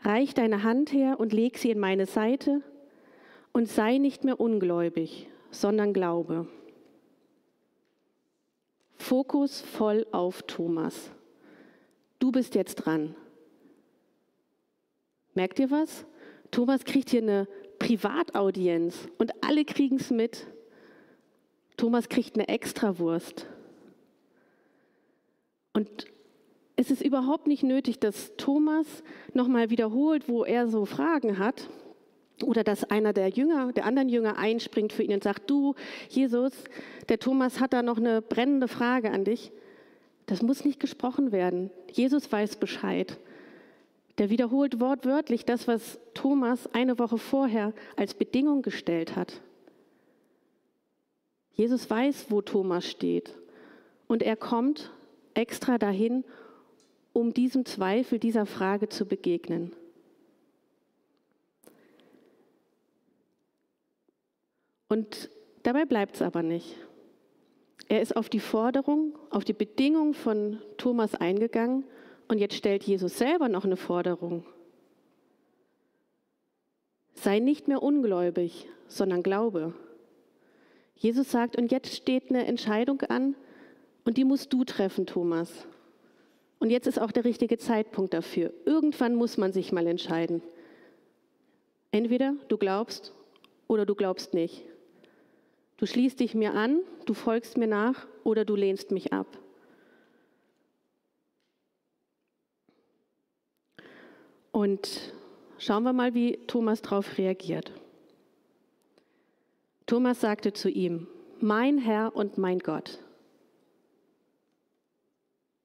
Reich 0.00 0.32
deine 0.32 0.62
Hand 0.62 0.90
her 0.94 1.20
und 1.20 1.34
leg 1.34 1.58
sie 1.58 1.70
in 1.70 1.78
meine 1.78 2.06
Seite 2.06 2.62
und 3.52 3.68
sei 3.68 3.98
nicht 3.98 4.24
mehr 4.24 4.40
ungläubig, 4.40 5.28
sondern 5.50 5.92
glaube. 5.92 6.48
Fokus 8.96 9.60
voll 9.60 10.06
auf 10.12 10.42
Thomas. 10.42 11.10
Du 12.18 12.32
bist 12.32 12.54
jetzt 12.54 12.76
dran. 12.76 13.14
Merkt 15.34 15.58
ihr 15.58 15.70
was? 15.70 16.06
Thomas 16.50 16.84
kriegt 16.84 17.10
hier 17.10 17.22
eine 17.22 17.46
Privataudienz 17.78 19.08
und 19.18 19.32
alle 19.44 19.64
kriegen 19.64 19.96
es 19.96 20.10
mit. 20.10 20.46
Thomas 21.76 22.08
kriegt 22.08 22.36
eine 22.36 22.48
Extrawurst. 22.48 23.46
Und 25.74 26.06
es 26.76 26.90
ist 26.90 27.02
überhaupt 27.02 27.46
nicht 27.46 27.62
nötig, 27.62 27.98
dass 27.98 28.32
Thomas 28.36 28.86
nochmal 29.34 29.68
wiederholt, 29.68 30.28
wo 30.28 30.44
er 30.44 30.68
so 30.68 30.86
Fragen 30.86 31.38
hat. 31.38 31.68
Oder 32.42 32.64
dass 32.64 32.84
einer 32.84 33.12
der 33.12 33.28
Jünger, 33.28 33.72
der 33.72 33.86
anderen 33.86 34.08
Jünger 34.08 34.36
einspringt 34.38 34.92
für 34.92 35.02
ihn 35.02 35.12
und 35.12 35.24
sagt, 35.24 35.48
du, 35.48 35.74
Jesus, 36.08 36.52
der 37.08 37.18
Thomas 37.18 37.60
hat 37.60 37.72
da 37.72 37.82
noch 37.82 37.96
eine 37.96 38.20
brennende 38.20 38.68
Frage 38.68 39.10
an 39.10 39.24
dich. 39.24 39.52
Das 40.26 40.42
muss 40.42 40.64
nicht 40.64 40.80
gesprochen 40.80 41.32
werden. 41.32 41.70
Jesus 41.90 42.30
weiß 42.30 42.56
Bescheid. 42.56 43.18
Der 44.18 44.28
wiederholt 44.28 44.80
wortwörtlich 44.80 45.44
das, 45.44 45.66
was 45.66 45.98
Thomas 46.14 46.68
eine 46.74 46.98
Woche 46.98 47.18
vorher 47.18 47.72
als 47.96 48.14
Bedingung 48.14 48.62
gestellt 48.62 49.16
hat. 49.16 49.40
Jesus 51.52 51.88
weiß, 51.88 52.26
wo 52.28 52.42
Thomas 52.42 52.86
steht. 52.86 53.34
Und 54.08 54.22
er 54.22 54.36
kommt 54.36 54.92
extra 55.34 55.78
dahin, 55.78 56.24
um 57.12 57.32
diesem 57.32 57.64
Zweifel, 57.64 58.18
dieser 58.18 58.44
Frage 58.44 58.88
zu 58.88 59.06
begegnen. 59.06 59.72
Und 64.88 65.30
dabei 65.62 65.84
bleibt 65.84 66.16
es 66.16 66.22
aber 66.22 66.42
nicht. 66.42 66.76
Er 67.88 68.00
ist 68.02 68.16
auf 68.16 68.28
die 68.28 68.40
Forderung, 68.40 69.16
auf 69.30 69.44
die 69.44 69.52
Bedingung 69.52 70.14
von 70.14 70.60
Thomas 70.76 71.14
eingegangen 71.14 71.84
und 72.28 72.38
jetzt 72.38 72.54
stellt 72.54 72.82
Jesus 72.82 73.18
selber 73.18 73.48
noch 73.48 73.64
eine 73.64 73.76
Forderung. 73.76 74.44
Sei 77.14 77.38
nicht 77.38 77.68
mehr 77.68 77.82
ungläubig, 77.82 78.68
sondern 78.88 79.22
glaube. 79.22 79.72
Jesus 80.96 81.30
sagt, 81.30 81.56
und 81.56 81.70
jetzt 81.70 81.94
steht 81.94 82.30
eine 82.30 82.46
Entscheidung 82.46 83.02
an 83.02 83.36
und 84.04 84.16
die 84.16 84.24
musst 84.24 84.52
du 84.52 84.64
treffen, 84.64 85.06
Thomas. 85.06 85.66
Und 86.58 86.70
jetzt 86.70 86.86
ist 86.86 87.00
auch 87.00 87.12
der 87.12 87.24
richtige 87.24 87.58
Zeitpunkt 87.58 88.14
dafür. 88.14 88.52
Irgendwann 88.64 89.14
muss 89.14 89.36
man 89.36 89.52
sich 89.52 89.72
mal 89.72 89.86
entscheiden. 89.86 90.42
Entweder 91.92 92.34
du 92.48 92.56
glaubst 92.56 93.12
oder 93.68 93.86
du 93.86 93.94
glaubst 93.94 94.34
nicht. 94.34 94.64
Du 95.76 95.86
schließt 95.86 96.20
dich 96.20 96.34
mir 96.34 96.54
an, 96.54 96.80
du 97.04 97.12
folgst 97.12 97.58
mir 97.58 97.66
nach 97.66 98.06
oder 98.24 98.44
du 98.44 98.56
lehnst 98.56 98.90
mich 98.90 99.12
ab. 99.12 99.26
Und 104.52 105.12
schauen 105.58 105.82
wir 105.82 105.92
mal, 105.92 106.14
wie 106.14 106.38
Thomas 106.46 106.80
darauf 106.80 107.18
reagiert. 107.18 107.72
Thomas 109.84 110.20
sagte 110.20 110.54
zu 110.54 110.70
ihm, 110.70 111.06
mein 111.40 111.76
Herr 111.76 112.16
und 112.16 112.38
mein 112.38 112.58
Gott. 112.58 112.98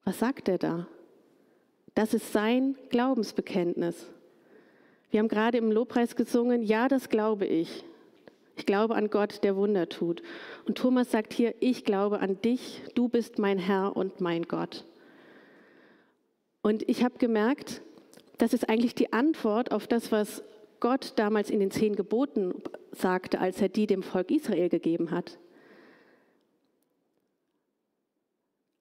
Was 0.03 0.19
sagt 0.19 0.49
er 0.49 0.57
da? 0.57 0.87
Das 1.95 2.13
ist 2.13 2.33
sein 2.33 2.77
Glaubensbekenntnis. 2.89 4.07
Wir 5.09 5.19
haben 5.19 5.27
gerade 5.29 5.57
im 5.57 5.71
Lobpreis 5.71 6.15
gesungen, 6.15 6.61
ja, 6.63 6.87
das 6.87 7.07
glaube 7.07 7.45
ich. 7.45 7.85
Ich 8.55 8.65
glaube 8.65 8.95
an 8.95 9.09
Gott, 9.09 9.43
der 9.43 9.55
Wunder 9.55 9.89
tut. 9.89 10.21
Und 10.65 10.77
Thomas 10.77 11.11
sagt 11.11 11.33
hier, 11.33 11.55
ich 11.59 11.83
glaube 11.83 12.19
an 12.19 12.41
dich, 12.41 12.81
du 12.95 13.07
bist 13.07 13.39
mein 13.39 13.57
Herr 13.57 13.95
und 13.95 14.21
mein 14.21 14.43
Gott. 14.43 14.85
Und 16.61 16.87
ich 16.87 17.03
habe 17.03 17.17
gemerkt, 17.17 17.81
das 18.37 18.53
ist 18.53 18.69
eigentlich 18.69 18.95
die 18.95 19.13
Antwort 19.13 19.71
auf 19.71 19.87
das, 19.87 20.11
was 20.11 20.43
Gott 20.79 21.13
damals 21.15 21.49
in 21.49 21.59
den 21.59 21.71
zehn 21.71 21.95
Geboten 21.95 22.55
sagte, 22.91 23.39
als 23.39 23.61
er 23.61 23.69
die 23.69 23.87
dem 23.87 24.03
Volk 24.03 24.31
Israel 24.31 24.69
gegeben 24.69 25.11
hat. 25.11 25.37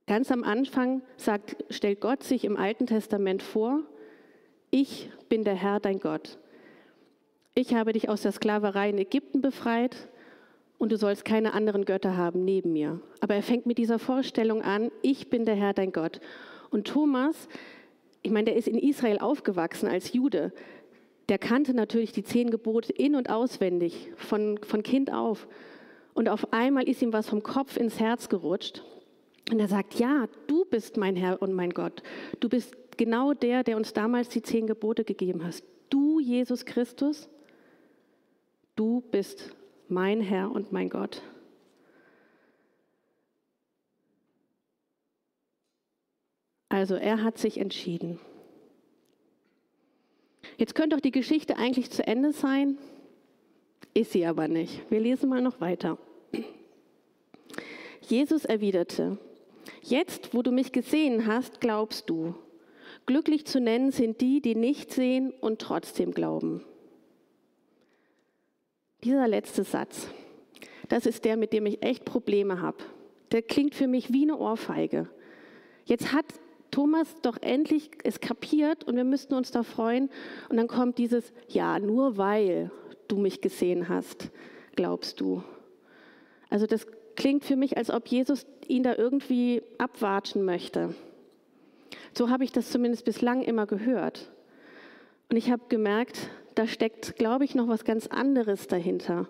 Ganz 0.07 0.33
am 0.33 0.43
Anfang 0.43 1.03
sagt, 1.17 1.65
stellt 1.71 2.01
Gott 2.01 2.25
sich 2.25 2.45
im 2.45 2.57
Alten 2.57 2.87
Testament 2.87 3.43
vor, 3.43 3.85
ich 4.71 5.11
bin 5.29 5.45
der 5.45 5.55
Herr, 5.55 5.79
dein 5.79 6.01
Gott. 6.01 6.39
Ich 7.55 7.75
habe 7.75 7.93
dich 7.93 8.09
aus 8.09 8.23
der 8.23 8.33
Sklaverei 8.33 8.91
in 8.91 8.99
Ägypten 8.99 9.41
befreit 9.41 10.09
und 10.79 10.93
du 10.93 10.97
sollst 10.97 11.25
keine 11.25 11.53
anderen 11.53 11.85
Götter 11.85 12.17
haben 12.17 12.45
neben 12.45 12.73
mir. 12.73 13.01
Aber 13.21 13.35
er 13.35 13.43
fängt 13.43 13.67
mit 13.67 13.79
dieser 13.79 13.99
Vorstellung 13.99 14.63
an, 14.63 14.91
ich 15.03 15.29
bin 15.29 15.45
der 15.45 15.57
Herr, 15.57 15.75
dein 15.75 15.93
Gott. 15.93 16.21
Und 16.71 16.87
Thomas, 16.87 17.49
ich 18.23 18.31
meine, 18.31 18.47
der 18.47 18.57
ist 18.57 18.69
in 18.69 18.79
Israel 18.79 19.19
aufgewachsen 19.19 19.89
als 19.89 20.13
Jude 20.13 20.53
der 21.31 21.39
kannte 21.39 21.75
natürlich 21.75 22.11
die 22.11 22.25
zehn 22.25 22.51
Gebote 22.51 22.93
in 22.93 23.15
und 23.15 23.31
auswendig, 23.31 24.11
von, 24.17 24.59
von 24.63 24.83
Kind 24.83 25.13
auf. 25.13 25.47
Und 26.13 26.29
auf 26.29 26.53
einmal 26.53 26.89
ist 26.89 27.01
ihm 27.03 27.13
was 27.13 27.29
vom 27.29 27.45
Kopf 27.45 27.77
ins 27.77 28.01
Herz 28.01 28.29
gerutscht. 28.29 28.83
Und 29.51 29.61
er 29.61 29.69
sagt, 29.69 29.95
ja, 29.95 30.27
du 30.49 30.65
bist 30.65 30.97
mein 30.97 31.15
Herr 31.15 31.41
und 31.41 31.53
mein 31.53 31.71
Gott. 31.71 32.03
Du 32.41 32.49
bist 32.49 32.75
genau 32.97 33.33
der, 33.33 33.63
der 33.63 33.77
uns 33.77 33.93
damals 33.93 34.29
die 34.29 34.43
zehn 34.43 34.67
Gebote 34.67 35.05
gegeben 35.05 35.45
hast. 35.45 35.65
du, 35.89 36.19
Jesus 36.21 36.65
Christus, 36.65 37.29
du 38.77 39.03
bist 39.11 39.55
mein 39.89 40.21
Herr 40.21 40.51
und 40.51 40.73
mein 40.73 40.89
Gott. 40.89 41.23
Also 46.69 46.95
er 46.95 47.23
hat 47.23 47.37
sich 47.37 47.59
entschieden. 47.59 48.21
Jetzt 50.57 50.75
könnte 50.75 50.97
doch 50.97 51.01
die 51.01 51.11
Geschichte 51.11 51.57
eigentlich 51.57 51.91
zu 51.91 52.07
Ende 52.07 52.33
sein, 52.33 52.79
ist 53.93 54.13
sie 54.13 54.25
aber 54.25 54.47
nicht. 54.47 54.89
Wir 54.91 55.01
lesen 55.01 55.29
mal 55.29 55.43
noch 55.43 55.61
weiter. 55.61 55.99
Jesus 58.01 58.45
erwiderte, 58.45 59.19
jetzt, 59.83 60.35
wo 60.35 60.43
du 60.43 60.53
mich 60.53 60.73
gesehen 60.73 61.27
hast, 61.27 61.61
glaubst 61.61 62.09
du. 62.09 62.35
Glücklich 63.07 63.47
zu 63.47 63.61
nennen 63.61 63.91
sind 63.91 64.21
die, 64.21 64.41
die 64.41 64.55
nicht 64.55 64.93
sehen 64.93 65.33
und 65.41 65.61
trotzdem 65.61 66.13
glauben. 66.13 66.65
Dieser 69.05 69.29
letzte 69.29 69.65
Satz, 69.65 70.09
das 70.89 71.07
ist 71.07 71.25
der, 71.25 71.37
mit 71.37 71.53
dem 71.53 71.67
ich 71.67 71.83
echt 71.83 72.05
Probleme 72.05 72.61
habe. 72.61 72.79
Der 73.33 73.43
klingt 73.43 73.75
für 73.75 73.87
mich 73.87 74.13
wie 74.13 74.23
eine 74.23 74.37
Ohrfeige. 74.37 75.09
Jetzt 75.85 76.13
hat 76.13 76.27
Thomas 76.71 77.09
doch 77.23 77.39
endlich 77.41 77.91
es 78.05 78.21
kapiert 78.21 78.85
und 78.85 78.97
wir 78.97 79.05
müssten 79.05 79.35
uns 79.35 79.51
da 79.51 79.63
freuen. 79.63 80.11
Und 80.49 80.57
dann 80.57 80.69
kommt 80.69 80.99
dieses, 80.99 81.33
ja, 81.49 81.79
nur 81.79 82.17
weil 82.17 82.71
du 83.09 83.17
mich 83.17 83.41
gesehen 83.41 83.89
hast, 83.89 84.31
glaubst 84.77 85.21
du. 85.21 85.43
Also 86.49 86.67
das 86.67 86.87
klingt 87.17 87.45
für 87.45 87.57
mich, 87.57 87.77
als 87.77 87.91
ob 87.91 88.07
Jesus 88.09 88.47
ihn 88.69 88.83
da 88.83 88.95
irgendwie 88.97 89.63
abwatschen 89.79 90.45
möchte. 90.45 90.95
So 92.17 92.31
habe 92.31 92.45
ich 92.45 92.53
das 92.53 92.71
zumindest 92.71 93.05
bislang 93.05 93.43
immer 93.43 93.67
gehört. 93.67 94.31
Und 95.29 95.37
ich 95.37 95.51
habe 95.51 95.63
gemerkt, 95.69 96.29
da 96.55 96.67
steckt, 96.67 97.17
glaube 97.17 97.45
ich, 97.45 97.55
noch 97.55 97.69
was 97.69 97.85
ganz 97.85 98.07
anderes 98.07 98.67
dahinter, 98.67 99.29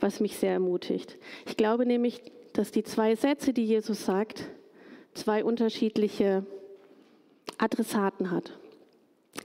was 0.00 0.20
mich 0.20 0.36
sehr 0.36 0.52
ermutigt. 0.52 1.18
Ich 1.46 1.56
glaube 1.56 1.86
nämlich, 1.86 2.20
dass 2.52 2.72
die 2.72 2.84
zwei 2.84 3.14
Sätze, 3.14 3.52
die 3.52 3.64
Jesus 3.64 4.04
sagt, 4.04 4.44
zwei 5.14 5.44
unterschiedliche 5.44 6.44
Adressaten 7.58 8.30
hat. 8.30 8.58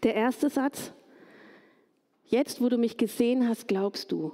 Der 0.03 0.15
erste 0.15 0.49
Satz, 0.49 0.93
jetzt 2.25 2.61
wo 2.61 2.69
du 2.69 2.77
mich 2.77 2.97
gesehen 2.97 3.47
hast, 3.47 3.67
glaubst 3.67 4.11
du. 4.11 4.33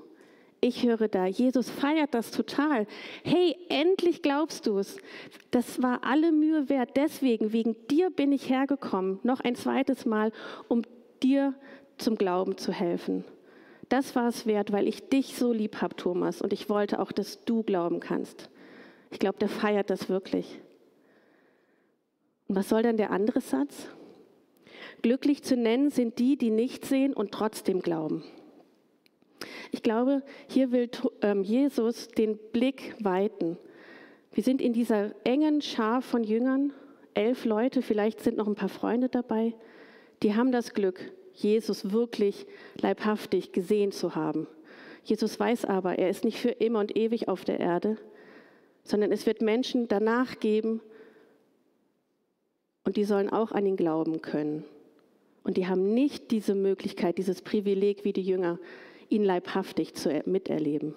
Ich 0.59 0.83
höre 0.83 1.07
da, 1.07 1.27
Jesus 1.27 1.69
feiert 1.69 2.15
das 2.15 2.31
total. 2.31 2.87
Hey, 3.23 3.55
endlich 3.69 4.23
glaubst 4.23 4.65
du 4.65 4.79
es. 4.79 4.97
Das 5.51 5.83
war 5.83 6.03
alle 6.03 6.31
Mühe 6.31 6.67
wert. 6.67 6.91
Deswegen, 6.95 7.53
wegen 7.53 7.75
dir 7.89 8.09
bin 8.09 8.31
ich 8.31 8.49
hergekommen, 8.49 9.19
noch 9.21 9.39
ein 9.39 9.55
zweites 9.55 10.05
Mal, 10.05 10.31
um 10.67 10.81
dir 11.21 11.53
zum 11.97 12.15
Glauben 12.15 12.57
zu 12.57 12.71
helfen. 12.71 13.23
Das 13.89 14.15
war 14.15 14.27
es 14.27 14.45
wert, 14.45 14.71
weil 14.71 14.87
ich 14.87 15.09
dich 15.09 15.35
so 15.35 15.53
lieb 15.53 15.81
habe, 15.81 15.95
Thomas, 15.95 16.41
und 16.41 16.51
ich 16.51 16.69
wollte 16.69 16.99
auch, 16.99 17.11
dass 17.11 17.43
du 17.45 17.63
glauben 17.63 17.99
kannst. 17.99 18.49
Ich 19.11 19.19
glaube, 19.19 19.39
der 19.39 19.49
feiert 19.49 19.89
das 19.89 20.09
wirklich. 20.09 20.59
Und 22.47 22.55
was 22.55 22.69
soll 22.69 22.83
dann 22.83 22.97
der 22.97 23.11
andere 23.11 23.41
Satz? 23.41 23.87
Glücklich 25.01 25.43
zu 25.43 25.55
nennen 25.55 25.89
sind 25.89 26.19
die, 26.19 26.37
die 26.37 26.49
nicht 26.49 26.85
sehen 26.85 27.13
und 27.13 27.31
trotzdem 27.31 27.81
glauben. 27.81 28.23
Ich 29.71 29.83
glaube, 29.83 30.23
hier 30.47 30.71
will 30.71 30.89
ähm, 31.21 31.43
Jesus 31.43 32.07
den 32.07 32.37
Blick 32.51 32.95
weiten. 32.99 33.57
Wir 34.31 34.43
sind 34.43 34.61
in 34.61 34.73
dieser 34.73 35.13
engen 35.25 35.61
Schar 35.61 36.01
von 36.01 36.23
Jüngern, 36.23 36.73
elf 37.13 37.45
Leute, 37.45 37.81
vielleicht 37.81 38.19
sind 38.21 38.37
noch 38.37 38.47
ein 38.47 38.55
paar 38.55 38.69
Freunde 38.69 39.09
dabei, 39.09 39.55
die 40.23 40.35
haben 40.35 40.51
das 40.51 40.73
Glück, 40.73 41.11
Jesus 41.37 41.91
wirklich 41.91 42.45
leibhaftig 42.79 43.51
gesehen 43.51 43.91
zu 43.91 44.15
haben. 44.15 44.47
Jesus 45.03 45.39
weiß 45.39 45.65
aber, 45.65 45.97
er 45.99 46.09
ist 46.09 46.25
nicht 46.25 46.39
für 46.39 46.49
immer 46.49 46.79
und 46.79 46.97
ewig 46.97 47.27
auf 47.27 47.45
der 47.45 47.59
Erde, 47.59 47.97
sondern 48.83 49.11
es 49.11 49.25
wird 49.25 49.41
Menschen 49.41 49.87
danach 49.87 50.39
geben, 50.39 50.81
und 52.83 52.95
die 52.95 53.03
sollen 53.03 53.29
auch 53.29 53.51
an 53.51 53.65
ihn 53.65 53.75
glauben 53.75 54.21
können. 54.21 54.63
Und 55.43 55.57
die 55.57 55.67
haben 55.67 55.93
nicht 55.93 56.31
diese 56.31 56.55
Möglichkeit, 56.55 57.17
dieses 57.17 57.41
Privileg 57.41 58.05
wie 58.05 58.13
die 58.13 58.21
Jünger, 58.21 58.59
ihn 59.09 59.25
leibhaftig 59.25 59.93
zu 59.93 60.09
miterleben. 60.25 60.95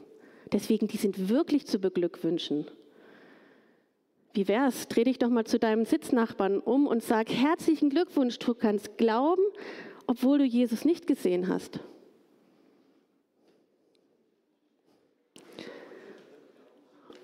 Deswegen, 0.52 0.86
die 0.86 0.98
sind 0.98 1.28
wirklich 1.28 1.66
zu 1.66 1.80
beglückwünschen. 1.80 2.66
Wie 4.34 4.46
wär's? 4.46 4.86
Dreh 4.86 5.02
dich 5.02 5.18
doch 5.18 5.30
mal 5.30 5.44
zu 5.44 5.58
deinem 5.58 5.84
Sitznachbarn 5.84 6.60
um 6.60 6.86
und 6.86 7.02
sag: 7.02 7.28
Herzlichen 7.28 7.90
Glückwunsch, 7.90 8.38
du 8.38 8.54
kannst 8.54 8.96
glauben, 8.96 9.42
obwohl 10.10 10.38
du 10.38 10.44
Jesus 10.44 10.84
nicht 10.84 11.06
gesehen 11.06 11.46
hast. 11.46 11.78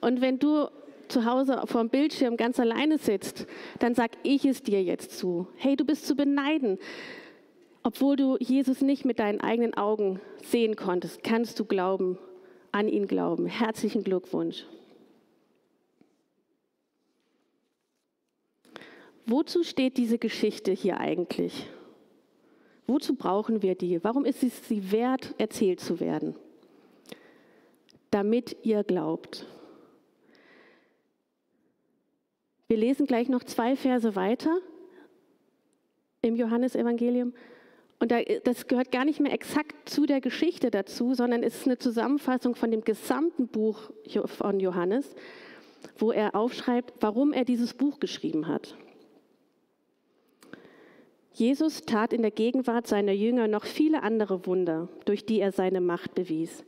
Und 0.01 0.21
wenn 0.21 0.39
du 0.39 0.69
zu 1.09 1.25
Hause 1.25 1.63
vor 1.65 1.81
dem 1.81 1.91
Bildschirm 1.91 2.37
ganz 2.37 2.61
alleine 2.61 2.99
sitzt, 2.99 3.49
dann 3.81 3.97
sag 3.97 4.13
ich 4.23 4.45
es 4.45 4.63
dir 4.63 4.85
jetzt 4.85 5.19
zu. 5.19 5.49
Hey, 5.57 5.75
du 5.75 5.85
bist 5.85 6.07
zu 6.07 6.15
beneiden. 6.15 6.79
Obwohl 7.83 8.15
du 8.15 8.37
Jesus 8.39 8.83
nicht 8.83 9.05
mit 9.05 9.19
deinen 9.19 9.41
eigenen 9.41 9.75
Augen 9.75 10.21
sehen 10.45 10.77
konntest, 10.77 11.25
kannst 11.25 11.59
du 11.59 11.65
glauben, 11.65 12.21
an 12.71 12.87
ihn 12.87 13.09
glauben. 13.09 13.47
Herzlichen 13.47 14.05
Glückwunsch. 14.05 14.65
Wozu 19.27 19.65
steht 19.65 19.97
diese 19.97 20.19
Geschichte 20.19 20.71
hier 20.71 21.01
eigentlich? 21.01 21.67
Wozu 22.87 23.15
brauchen 23.15 23.63
wir 23.63 23.75
die? 23.75 24.03
Warum 24.05 24.25
ist 24.25 24.43
es 24.43 24.69
sie 24.69 24.93
wert, 24.93 25.35
erzählt 25.39 25.81
zu 25.81 25.99
werden? 26.01 26.37
Damit 28.11 28.57
ihr 28.63 28.85
glaubt. 28.85 29.47
Wir 32.69 32.77
lesen 32.77 33.07
gleich 33.07 33.29
noch 33.29 33.45
zwei 33.45 33.77
Verse 33.77 34.15
weiter 34.17 34.59
im 36.23 36.37
Johannesevangelium. 36.37 37.33
Und 37.99 38.13
das 38.45 38.67
gehört 38.67 38.93
gar 38.93 39.05
nicht 39.05 39.21
mehr 39.21 39.33
exakt 39.33 39.89
zu 39.89 40.05
der 40.05 40.21
Geschichte 40.21 40.71
dazu, 40.71 41.15
sondern 41.15 41.43
es 41.43 41.57
ist 41.57 41.67
eine 41.67 41.79
Zusammenfassung 41.79 42.55
von 42.55 42.71
dem 42.71 42.85
gesamten 42.85 43.49
Buch 43.49 43.91
von 44.27 44.61
Johannes, 44.61 45.15
wo 45.99 46.13
er 46.13 46.35
aufschreibt, 46.35 46.95
warum 47.01 47.33
er 47.33 47.45
dieses 47.45 47.73
Buch 47.75 47.99
geschrieben 48.01 48.49
hat. 48.49 48.77
Jesus 51.37 51.83
tat 51.83 52.15
in 52.15 52.23
der 52.23 52.31
Gegenwart 52.31 52.87
seiner 52.87 53.13
Jünger 53.13 53.47
noch 53.47 53.67
viele 53.67 54.03
andere 54.03 54.47
Wunder, 54.47 54.89
durch 55.05 55.27
die 55.27 55.39
er 55.39 55.53
seine 55.53 55.83
Macht 55.83 56.15
bewies, 56.15 56.65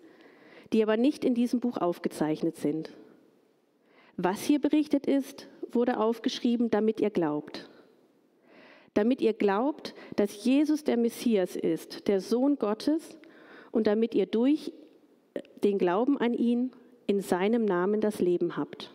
die 0.75 0.83
aber 0.83 0.99
nicht 0.99 1.25
in 1.25 1.35
diesem 1.35 1.59
Buch 1.59 1.79
aufgezeichnet 1.79 2.57
sind. 2.57 2.93
Was 4.19 4.43
hier 4.43 4.61
berichtet 4.61 5.07
ist, 5.07 5.49
wurde 5.73 5.99
aufgeschrieben, 5.99 6.71
damit 6.71 7.01
ihr 7.01 7.09
glaubt. 7.09 7.71
Damit 8.93 9.23
ihr 9.23 9.33
glaubt, 9.33 9.95
dass 10.17 10.45
Jesus 10.45 10.85
der 10.85 10.99
Messias 10.99 11.57
ist, 11.57 12.07
der 12.07 12.21
Sohn 12.21 12.59
Gottes, 12.59 13.17
und 13.73 13.87
damit 13.87 14.15
ihr 14.15 14.27
durch 14.27 14.75
den 15.65 15.79
Glauben 15.79 16.19
an 16.19 16.35
ihn 16.35 16.73
in 17.07 17.23
seinem 17.23 17.65
Namen 17.65 18.03
das 18.03 18.21
Leben 18.21 18.59
habt. 18.59 18.93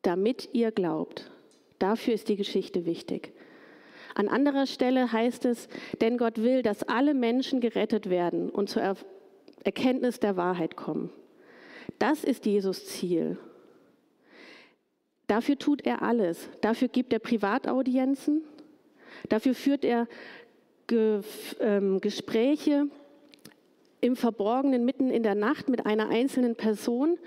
Damit 0.00 0.48
ihr 0.54 0.72
glaubt. 0.72 1.30
Dafür 1.78 2.14
ist 2.14 2.30
die 2.30 2.36
Geschichte 2.36 2.86
wichtig. 2.86 3.34
An 4.18 4.26
anderer 4.26 4.66
Stelle 4.66 5.12
heißt 5.12 5.44
es, 5.44 5.68
denn 6.00 6.18
Gott 6.18 6.42
will, 6.42 6.62
dass 6.62 6.82
alle 6.82 7.14
Menschen 7.14 7.60
gerettet 7.60 8.10
werden 8.10 8.50
und 8.50 8.68
zur 8.68 8.96
Erkenntnis 9.62 10.18
der 10.18 10.36
Wahrheit 10.36 10.74
kommen. 10.74 11.10
Das 12.00 12.24
ist 12.24 12.44
Jesus 12.44 12.84
Ziel. 12.84 13.38
Dafür 15.28 15.56
tut 15.56 15.86
er 15.86 16.02
alles. 16.02 16.50
Dafür 16.62 16.88
gibt 16.88 17.12
er 17.12 17.20
Privataudienzen. 17.20 18.42
Dafür 19.28 19.54
führt 19.54 19.84
er 19.84 20.08
Ge 20.88 21.20
ähm, 21.60 22.00
Gespräche 22.00 22.88
im 24.00 24.16
Verborgenen 24.16 24.84
mitten 24.84 25.10
in 25.10 25.22
der 25.22 25.36
Nacht 25.36 25.68
mit 25.68 25.86
einer 25.86 26.08
einzelnen 26.08 26.56
Person. 26.56 27.18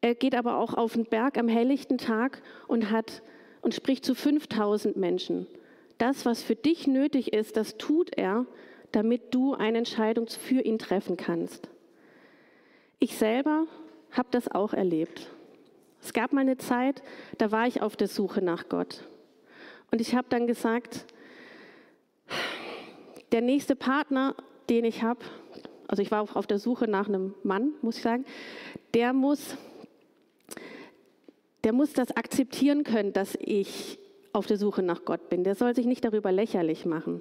Er 0.00 0.14
geht 0.14 0.34
aber 0.34 0.56
auch 0.56 0.72
auf 0.72 0.94
den 0.94 1.04
Berg 1.04 1.36
am 1.36 1.48
helllichten 1.48 1.98
Tag 1.98 2.40
und 2.66 2.90
hat 2.90 3.20
und 3.62 3.74
spricht 3.74 4.04
zu 4.04 4.14
5000 4.14 4.96
Menschen. 4.96 5.46
Das, 5.98 6.24
was 6.24 6.42
für 6.42 6.56
dich 6.56 6.86
nötig 6.86 7.32
ist, 7.32 7.56
das 7.56 7.76
tut 7.76 8.16
er, 8.16 8.46
damit 8.92 9.34
du 9.34 9.54
eine 9.54 9.78
Entscheidung 9.78 10.28
für 10.28 10.62
ihn 10.62 10.78
treffen 10.78 11.16
kannst. 11.16 11.68
Ich 12.98 13.16
selber 13.16 13.66
habe 14.10 14.28
das 14.30 14.48
auch 14.48 14.72
erlebt. 14.72 15.30
Es 16.02 16.12
gab 16.12 16.32
mal 16.32 16.40
eine 16.40 16.56
Zeit, 16.56 17.02
da 17.38 17.52
war 17.52 17.66
ich 17.66 17.82
auf 17.82 17.96
der 17.96 18.08
Suche 18.08 18.42
nach 18.42 18.68
Gott. 18.68 19.04
Und 19.90 20.00
ich 20.00 20.14
habe 20.14 20.26
dann 20.30 20.46
gesagt, 20.46 21.04
der 23.32 23.42
nächste 23.42 23.76
Partner, 23.76 24.34
den 24.68 24.84
ich 24.84 25.02
habe, 25.02 25.20
also 25.88 26.02
ich 26.02 26.10
war 26.10 26.22
auch 26.22 26.36
auf 26.36 26.46
der 26.46 26.58
Suche 26.58 26.88
nach 26.88 27.08
einem 27.08 27.34
Mann, 27.42 27.72
muss 27.82 27.96
ich 27.96 28.02
sagen, 28.02 28.24
der 28.94 29.12
muss, 29.12 29.56
der 31.64 31.72
muss 31.72 31.92
das 31.92 32.16
akzeptieren 32.16 32.84
können, 32.84 33.12
dass 33.12 33.36
ich 33.40 33.98
auf 34.32 34.46
der 34.46 34.56
Suche 34.56 34.82
nach 34.82 35.04
Gott 35.04 35.28
bin. 35.28 35.44
Der 35.44 35.54
soll 35.54 35.74
sich 35.74 35.86
nicht 35.86 36.04
darüber 36.04 36.32
lächerlich 36.32 36.86
machen. 36.86 37.20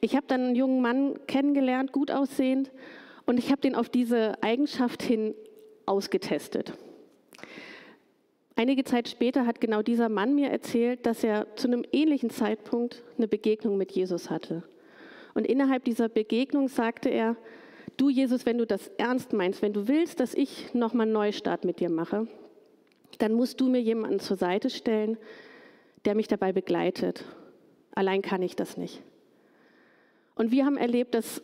Ich 0.00 0.16
habe 0.16 0.26
dann 0.26 0.40
einen 0.42 0.54
jungen 0.54 0.80
Mann 0.80 1.18
kennengelernt, 1.26 1.92
gut 1.92 2.10
aussehend, 2.10 2.70
und 3.26 3.38
ich 3.38 3.50
habe 3.50 3.60
den 3.60 3.74
auf 3.74 3.90
diese 3.90 4.42
Eigenschaft 4.42 5.02
hin 5.02 5.34
ausgetestet. 5.84 6.72
Einige 8.56 8.84
Zeit 8.84 9.08
später 9.08 9.46
hat 9.46 9.60
genau 9.60 9.82
dieser 9.82 10.08
Mann 10.08 10.34
mir 10.34 10.50
erzählt, 10.50 11.06
dass 11.06 11.22
er 11.22 11.46
zu 11.54 11.68
einem 11.68 11.84
ähnlichen 11.92 12.30
Zeitpunkt 12.30 13.04
eine 13.16 13.28
Begegnung 13.28 13.76
mit 13.76 13.92
Jesus 13.92 14.30
hatte. 14.30 14.62
Und 15.34 15.46
innerhalb 15.46 15.84
dieser 15.84 16.08
Begegnung 16.08 16.68
sagte 16.68 17.10
er, 17.10 17.36
du 17.98 18.08
Jesus, 18.08 18.46
wenn 18.46 18.58
du 18.58 18.66
das 18.66 18.88
ernst 18.96 19.32
meinst, 19.32 19.62
wenn 19.62 19.72
du 19.72 19.86
willst, 19.88 20.20
dass 20.20 20.34
ich 20.34 20.74
nochmal 20.74 21.04
einen 21.04 21.12
Neustart 21.12 21.64
mit 21.64 21.80
dir 21.80 21.90
mache, 21.90 22.26
dann 23.18 23.32
musst 23.34 23.60
du 23.60 23.68
mir 23.68 23.80
jemanden 23.80 24.20
zur 24.20 24.36
Seite 24.36 24.70
stellen, 24.70 25.18
der 26.04 26.14
mich 26.14 26.28
dabei 26.28 26.52
begleitet. 26.52 27.24
Allein 27.94 28.22
kann 28.22 28.42
ich 28.42 28.56
das 28.56 28.76
nicht. 28.76 29.02
Und 30.34 30.52
wir 30.52 30.64
haben 30.64 30.76
erlebt, 30.76 31.14
dass 31.14 31.42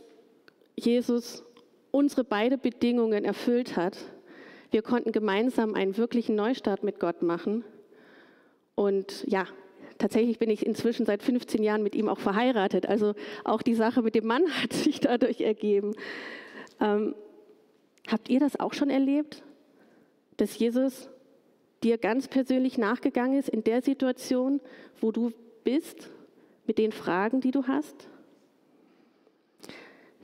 Jesus 0.76 1.44
unsere 1.90 2.24
beide 2.24 2.58
Bedingungen 2.58 3.24
erfüllt 3.24 3.76
hat. 3.76 3.96
Wir 4.70 4.82
konnten 4.82 5.12
gemeinsam 5.12 5.74
einen 5.74 5.96
wirklichen 5.96 6.36
Neustart 6.36 6.82
mit 6.84 7.00
Gott 7.00 7.22
machen. 7.22 7.64
Und 8.74 9.24
ja, 9.26 9.46
tatsächlich 9.98 10.38
bin 10.38 10.50
ich 10.50 10.66
inzwischen 10.66 11.06
seit 11.06 11.22
15 11.22 11.62
Jahren 11.62 11.82
mit 11.82 11.94
ihm 11.94 12.08
auch 12.08 12.18
verheiratet. 12.18 12.86
Also 12.86 13.14
auch 13.44 13.62
die 13.62 13.74
Sache 13.74 14.02
mit 14.02 14.14
dem 14.14 14.26
Mann 14.26 14.48
hat 14.62 14.72
sich 14.72 15.00
dadurch 15.00 15.40
ergeben. 15.40 15.94
Ähm, 16.80 17.14
habt 18.08 18.28
ihr 18.28 18.40
das 18.40 18.58
auch 18.58 18.74
schon 18.74 18.90
erlebt, 18.90 19.42
dass 20.36 20.58
Jesus 20.58 21.08
dir 21.84 21.98
ganz 21.98 22.28
persönlich 22.28 22.78
nachgegangen 22.78 23.38
ist 23.38 23.48
in 23.48 23.62
der 23.62 23.82
Situation, 23.82 24.60
wo 25.00 25.12
du 25.12 25.32
bist, 25.62 26.10
mit 26.66 26.78
den 26.78 26.92
Fragen, 26.92 27.40
die 27.40 27.50
du 27.50 27.66
hast? 27.66 28.08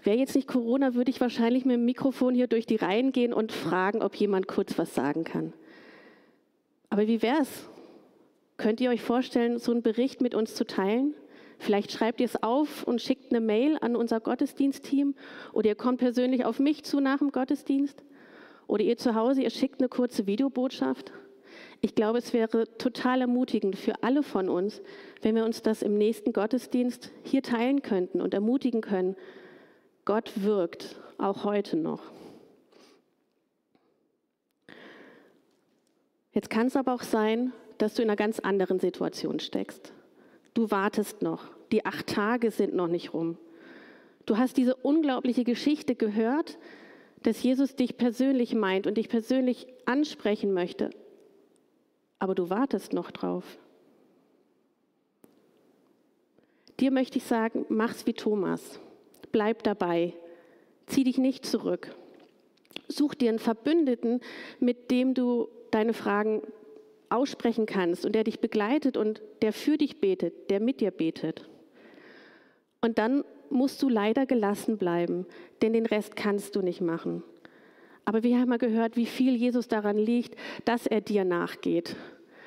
Wäre 0.03 0.17
jetzt 0.17 0.35
nicht 0.35 0.49
Corona, 0.49 0.95
würde 0.95 1.11
ich 1.11 1.21
wahrscheinlich 1.21 1.67
mit 1.67 1.75
dem 1.75 1.85
Mikrofon 1.85 2.35
hier 2.35 2.47
durch 2.47 2.65
die 2.65 2.77
Reihen 2.77 3.13
gehen 3.13 3.35
und 3.35 3.53
fragen, 3.53 4.03
ob 4.03 4.15
jemand 4.15 4.49
kurz 4.49 4.79
was 4.79 4.95
sagen 4.95 5.25
kann. 5.25 5.53
Aber 6.89 7.07
wie 7.07 7.21
wäre 7.21 7.43
es? 7.43 7.69
Könnt 8.57 8.81
ihr 8.81 8.91
euch 8.91 9.03
vorstellen, 9.03 9.59
so 9.59 9.73
einen 9.73 9.83
Bericht 9.83 10.23
mit 10.23 10.35
uns 10.35 10.55
zu 10.55 10.67
teilen? 10.67 11.15
Vielleicht 11.59 11.93
schreibt 11.93 12.21
ihr 12.21 12.25
es 12.25 12.43
auf 12.43 12.85
und 12.85 13.03
schickt 13.03 13.31
eine 13.31 13.41
Mail 13.41 13.77
an 13.83 13.95
unser 13.95 14.19
Gottesdienstteam 14.21 15.15
oder 15.53 15.69
ihr 15.69 15.75
kommt 15.75 15.99
persönlich 15.99 16.47
auf 16.47 16.59
mich 16.59 16.85
zu 16.85 17.01
nach 17.01 17.19
dem 17.19 17.33
Gottesdienst 17.33 18.03
oder 18.67 18.83
ihr 18.83 18.97
zu 18.97 19.15
Hause, 19.15 19.43
ihr 19.43 19.51
schickt 19.51 19.81
eine 19.81 19.91
kurze 19.91 20.27
Videobotschaft. 20.27 21.13
Ich 21.81 21.95
glaube, 21.95 22.19
es 22.19 22.33
wäre 22.33 22.67
total 22.77 23.23
ermutigend 23.23 23.77
für 23.77 24.03
alle 24.03 24.23
von 24.23 24.49
uns, 24.49 24.83
wenn 25.23 25.35
wir 25.35 25.45
uns 25.45 25.63
das 25.63 25.83
im 25.83 25.97
nächsten 25.97 26.33
Gottesdienst 26.33 27.11
hier 27.25 27.43
teilen 27.43 27.81
könnten 27.83 28.21
und 28.21 28.35
ermutigen 28.35 28.83
können. 28.83 29.17
Gott 30.05 30.31
wirkt 30.43 30.97
auch 31.17 31.45
heute 31.45 31.77
noch. 31.77 32.03
Jetzt 36.33 36.51
kann 36.51 36.67
es 36.67 36.77
aber 36.77 36.95
auch 36.95 37.03
sein, 37.03 37.53
dass 37.79 37.95
du 37.95 38.03
in 38.03 38.11
einer 38.11 38.17
ganz 38.17 38.41
anderen 38.41 38.79
Situation 38.79 39.41
steckst. 39.41 39.93
Du 40.53 40.71
wartest 40.71 41.23
noch. 41.23 41.45
Die 41.73 41.87
acht 41.87 42.07
Tage 42.09 42.51
sind 42.51 42.75
noch 42.75 42.89
nicht 42.89 43.15
rum. 43.15 43.39
Du 44.27 44.37
hast 44.37 44.57
diese 44.57 44.75
unglaubliche 44.77 45.45
Geschichte 45.45 45.95
gehört, 45.95 46.59
dass 47.23 47.43
Jesus 47.43 47.75
dich 47.75 47.97
persönlich 47.97 48.55
meint 48.55 48.87
und 48.87 48.97
dich 48.97 49.09
persönlich 49.09 49.67
ansprechen 49.87 50.53
möchte 50.53 50.91
aber 52.21 52.37
du 52.37 52.49
wartest 52.51 52.93
noch 52.93 53.11
drauf. 53.11 53.59
Dir 56.79 56.93
möchte 56.93 57.19
ich 57.19 57.25
sagen, 57.25 57.67
mach's 57.69 58.07
wie 58.07 58.13
Thomas. 58.13 58.79
Bleib 59.33 59.65
dabei. 59.65 60.15
Zieh 60.87 61.05
dich 61.05 61.19
nicht 61.19 61.45
zurück. 61.45 61.95
Such 62.89 63.15
dir 63.15 63.31
einen 63.31 63.39
Verbündeten, 63.39 64.21
mit 64.61 64.91
dem 64.91 65.15
du 65.15 65.49
deine 65.71 65.95
Fragen 65.95 66.43
aussprechen 67.09 67.67
kannst 67.67 68.07
und 68.07 68.15
der 68.15 68.25
dich 68.25 68.41
begleitet 68.41 68.97
und 68.97 69.21
der 69.43 69.53
für 69.53 69.77
dich 69.77 70.01
betet, 70.01 70.51
der 70.51 70.61
mit 70.61 70.81
dir 70.81 70.91
betet. 70.91 71.49
Und 72.81 72.99
dann 72.99 73.25
musst 73.51 73.83
du 73.83 73.89
leider 73.89 74.27
gelassen 74.27 74.79
bleiben, 74.79 75.27
denn 75.61 75.73
den 75.73 75.87
Rest 75.87 76.17
kannst 76.17 76.57
du 76.57 76.63
nicht 76.63 76.81
machen. 76.81 77.23
Aber 78.05 78.23
wir 78.23 78.39
haben 78.39 78.49
mal 78.49 78.59
gehört, 78.59 78.97
wie 78.97 79.07
viel 79.07 79.37
Jesus 79.37 79.69
daran 79.69 79.97
liegt, 79.97 80.37
dass 80.65 80.87
er 80.87 81.01
dir 81.01 81.25
nachgeht. 81.25 81.97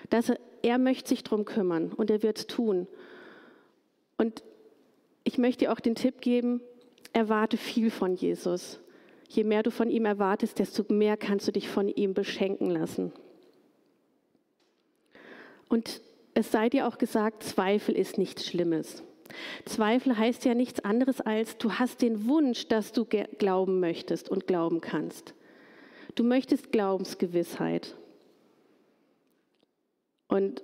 Dass 0.09 0.29
er, 0.29 0.39
er 0.61 0.77
möchte 0.77 1.09
sich 1.09 1.23
darum 1.23 1.45
kümmern 1.45 1.91
und 1.93 2.09
er 2.09 2.23
wird 2.23 2.37
es 2.39 2.47
tun. 2.47 2.87
Und 4.17 4.43
ich 5.23 5.37
möchte 5.37 5.65
dir 5.65 5.71
auch 5.71 5.79
den 5.79 5.95
Tipp 5.95 6.21
geben, 6.21 6.61
erwarte 7.13 7.57
viel 7.57 7.91
von 7.91 8.15
Jesus. 8.15 8.79
Je 9.29 9.43
mehr 9.43 9.63
du 9.63 9.71
von 9.71 9.89
ihm 9.89 10.05
erwartest, 10.05 10.59
desto 10.59 10.91
mehr 10.93 11.17
kannst 11.17 11.47
du 11.47 11.51
dich 11.51 11.69
von 11.69 11.87
ihm 11.87 12.13
beschenken 12.13 12.69
lassen. 12.69 13.11
Und 15.69 16.01
es 16.33 16.51
sei 16.51 16.69
dir 16.69 16.87
auch 16.87 16.97
gesagt, 16.97 17.43
Zweifel 17.43 17.95
ist 17.95 18.17
nichts 18.17 18.45
Schlimmes. 18.45 19.03
Zweifel 19.65 20.17
heißt 20.17 20.45
ja 20.45 20.53
nichts 20.53 20.81
anderes 20.81 21.21
als, 21.21 21.57
du 21.57 21.73
hast 21.73 22.01
den 22.01 22.27
Wunsch, 22.27 22.67
dass 22.67 22.91
du 22.91 23.05
glauben 23.05 23.79
möchtest 23.79 24.29
und 24.29 24.45
glauben 24.45 24.81
kannst. 24.81 25.33
Du 26.15 26.23
möchtest 26.23 26.71
Glaubensgewissheit. 26.71 27.95
Und 30.27 30.63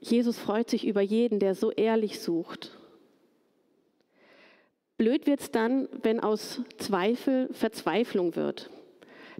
Jesus 0.00 0.38
freut 0.38 0.70
sich 0.70 0.86
über 0.86 1.00
jeden, 1.00 1.38
der 1.38 1.54
so 1.54 1.70
ehrlich 1.70 2.20
sucht. 2.20 2.78
Blöd 4.96 5.26
wird 5.26 5.40
es 5.40 5.50
dann, 5.50 5.88
wenn 6.02 6.20
aus 6.20 6.62
Zweifel 6.78 7.52
Verzweiflung 7.52 8.36
wird. 8.36 8.70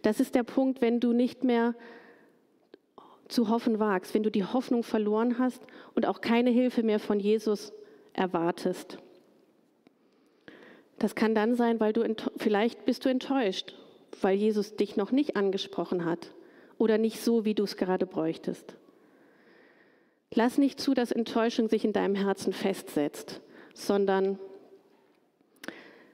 Das 0.03 0.21
ist 0.21 0.35
der 0.35 0.42
Punkt, 0.42 0.83
wenn 0.83 1.01
du 1.01 1.12
nicht 1.12 1.45
mehr 1.45 1.75
zu 3.29 3.49
hoffen 3.49 3.79
wagst, 3.79 4.14
wenn 4.14 4.23
du 4.23 4.31
die 4.31 4.45
Hoffnung 4.45 4.83
verloren 4.83 5.38
hast 5.38 5.62
und 5.95 6.07
auch 6.07 6.21
keine 6.21 6.51
Hilfe 6.51 6.83
mehr 6.83 7.01
von 7.01 7.19
Jesus 7.19 7.73
erwartest. 8.12 8.99
Das 10.99 11.14
kann 11.14 11.35
dann 11.35 11.55
sein, 11.55 11.81
weil 11.81 11.92
du 11.92 12.03
vielleicht 12.37 12.85
bist 12.85 13.05
du 13.05 13.09
enttäuscht 13.09 13.75
weil 14.21 14.37
Jesus 14.37 14.77
dich 14.77 14.97
noch 14.97 15.12
nicht 15.12 15.37
angesprochen 15.37 16.05
hat 16.05 16.33
oder 16.79 16.99
nicht 16.99 17.21
so, 17.21 17.45
wie 17.45 17.55
du 17.55 17.64
es 17.64 17.77
gerade 17.77 18.07
bräuchtest. 18.07 18.77
Lass 20.33 20.59
nicht 20.59 20.81
zu, 20.81 20.95
dass 20.95 21.12
Enttäuschung 21.12 21.69
sich 21.69 21.85
in 21.85 21.92
deinem 21.92 22.14
Herzen 22.14 22.53
festsetzt, 22.53 23.40
sondern 23.75 24.38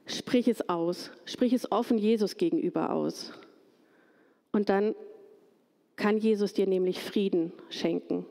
sprich 0.05 0.47
es 0.47 0.69
aus, 0.69 1.11
sprich 1.25 1.53
es 1.53 1.71
offen 1.71 1.97
Jesus 1.97 2.37
gegenüber 2.37 2.91
aus. 2.91 3.33
Und 4.51 4.69
dann 4.69 4.95
kann 5.95 6.17
Jesus 6.17 6.53
dir 6.53 6.67
nämlich 6.67 7.01
Frieden 7.01 7.51
schenken 7.69 8.25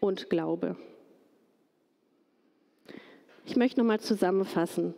und 0.00 0.30
Glaube. 0.30 0.76
Ich 3.46 3.56
möchte 3.56 3.80
nochmal 3.80 4.00
zusammenfassen. 4.00 4.94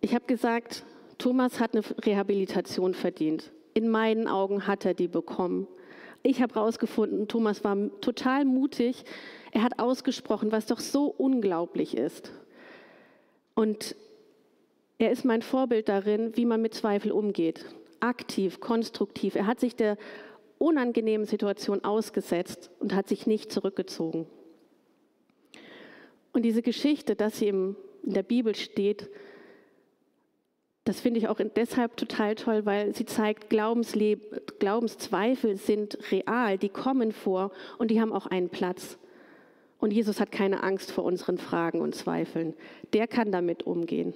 Ich 0.00 0.14
habe 0.14 0.24
gesagt, 0.26 0.84
Thomas 1.20 1.60
hat 1.60 1.74
eine 1.74 1.84
Rehabilitation 2.04 2.94
verdient. 2.94 3.52
In 3.74 3.90
meinen 3.90 4.26
Augen 4.26 4.66
hat 4.66 4.86
er 4.86 4.94
die 4.94 5.06
bekommen. 5.06 5.68
Ich 6.22 6.40
habe 6.40 6.54
herausgefunden, 6.54 7.28
Thomas 7.28 7.62
war 7.62 7.76
total 8.00 8.46
mutig. 8.46 9.04
Er 9.52 9.62
hat 9.62 9.78
ausgesprochen, 9.78 10.50
was 10.50 10.64
doch 10.66 10.80
so 10.80 11.04
unglaublich 11.06 11.96
ist. 11.96 12.32
Und 13.54 13.94
er 14.98 15.10
ist 15.10 15.26
mein 15.26 15.42
Vorbild 15.42 15.90
darin, 15.90 16.36
wie 16.36 16.46
man 16.46 16.62
mit 16.62 16.72
Zweifel 16.72 17.12
umgeht. 17.12 17.66
Aktiv, 18.00 18.60
konstruktiv. 18.60 19.34
Er 19.34 19.46
hat 19.46 19.60
sich 19.60 19.76
der 19.76 19.98
unangenehmen 20.56 21.26
Situation 21.26 21.84
ausgesetzt 21.84 22.70
und 22.80 22.94
hat 22.94 23.08
sich 23.08 23.26
nicht 23.26 23.52
zurückgezogen. 23.52 24.26
Und 26.32 26.42
diese 26.42 26.62
Geschichte, 26.62 27.14
dass 27.14 27.38
sie 27.38 27.48
in 27.48 27.76
der 28.04 28.22
Bibel 28.22 28.54
steht, 28.54 29.10
das 30.84 31.00
finde 31.00 31.18
ich 31.18 31.28
auch 31.28 31.40
deshalb 31.56 31.96
total 31.96 32.34
toll, 32.34 32.64
weil 32.64 32.94
sie 32.94 33.04
zeigt, 33.04 33.50
Glaubenszweifel 33.50 35.56
sind 35.56 35.98
real, 36.10 36.58
die 36.58 36.70
kommen 36.70 37.12
vor 37.12 37.52
und 37.78 37.90
die 37.90 38.00
haben 38.00 38.12
auch 38.12 38.26
einen 38.26 38.48
Platz. 38.48 38.98
Und 39.78 39.92
Jesus 39.92 40.20
hat 40.20 40.32
keine 40.32 40.62
Angst 40.62 40.92
vor 40.92 41.04
unseren 41.04 41.38
Fragen 41.38 41.80
und 41.80 41.94
Zweifeln. 41.94 42.54
Der 42.92 43.06
kann 43.06 43.32
damit 43.32 43.62
umgehen. 43.62 44.14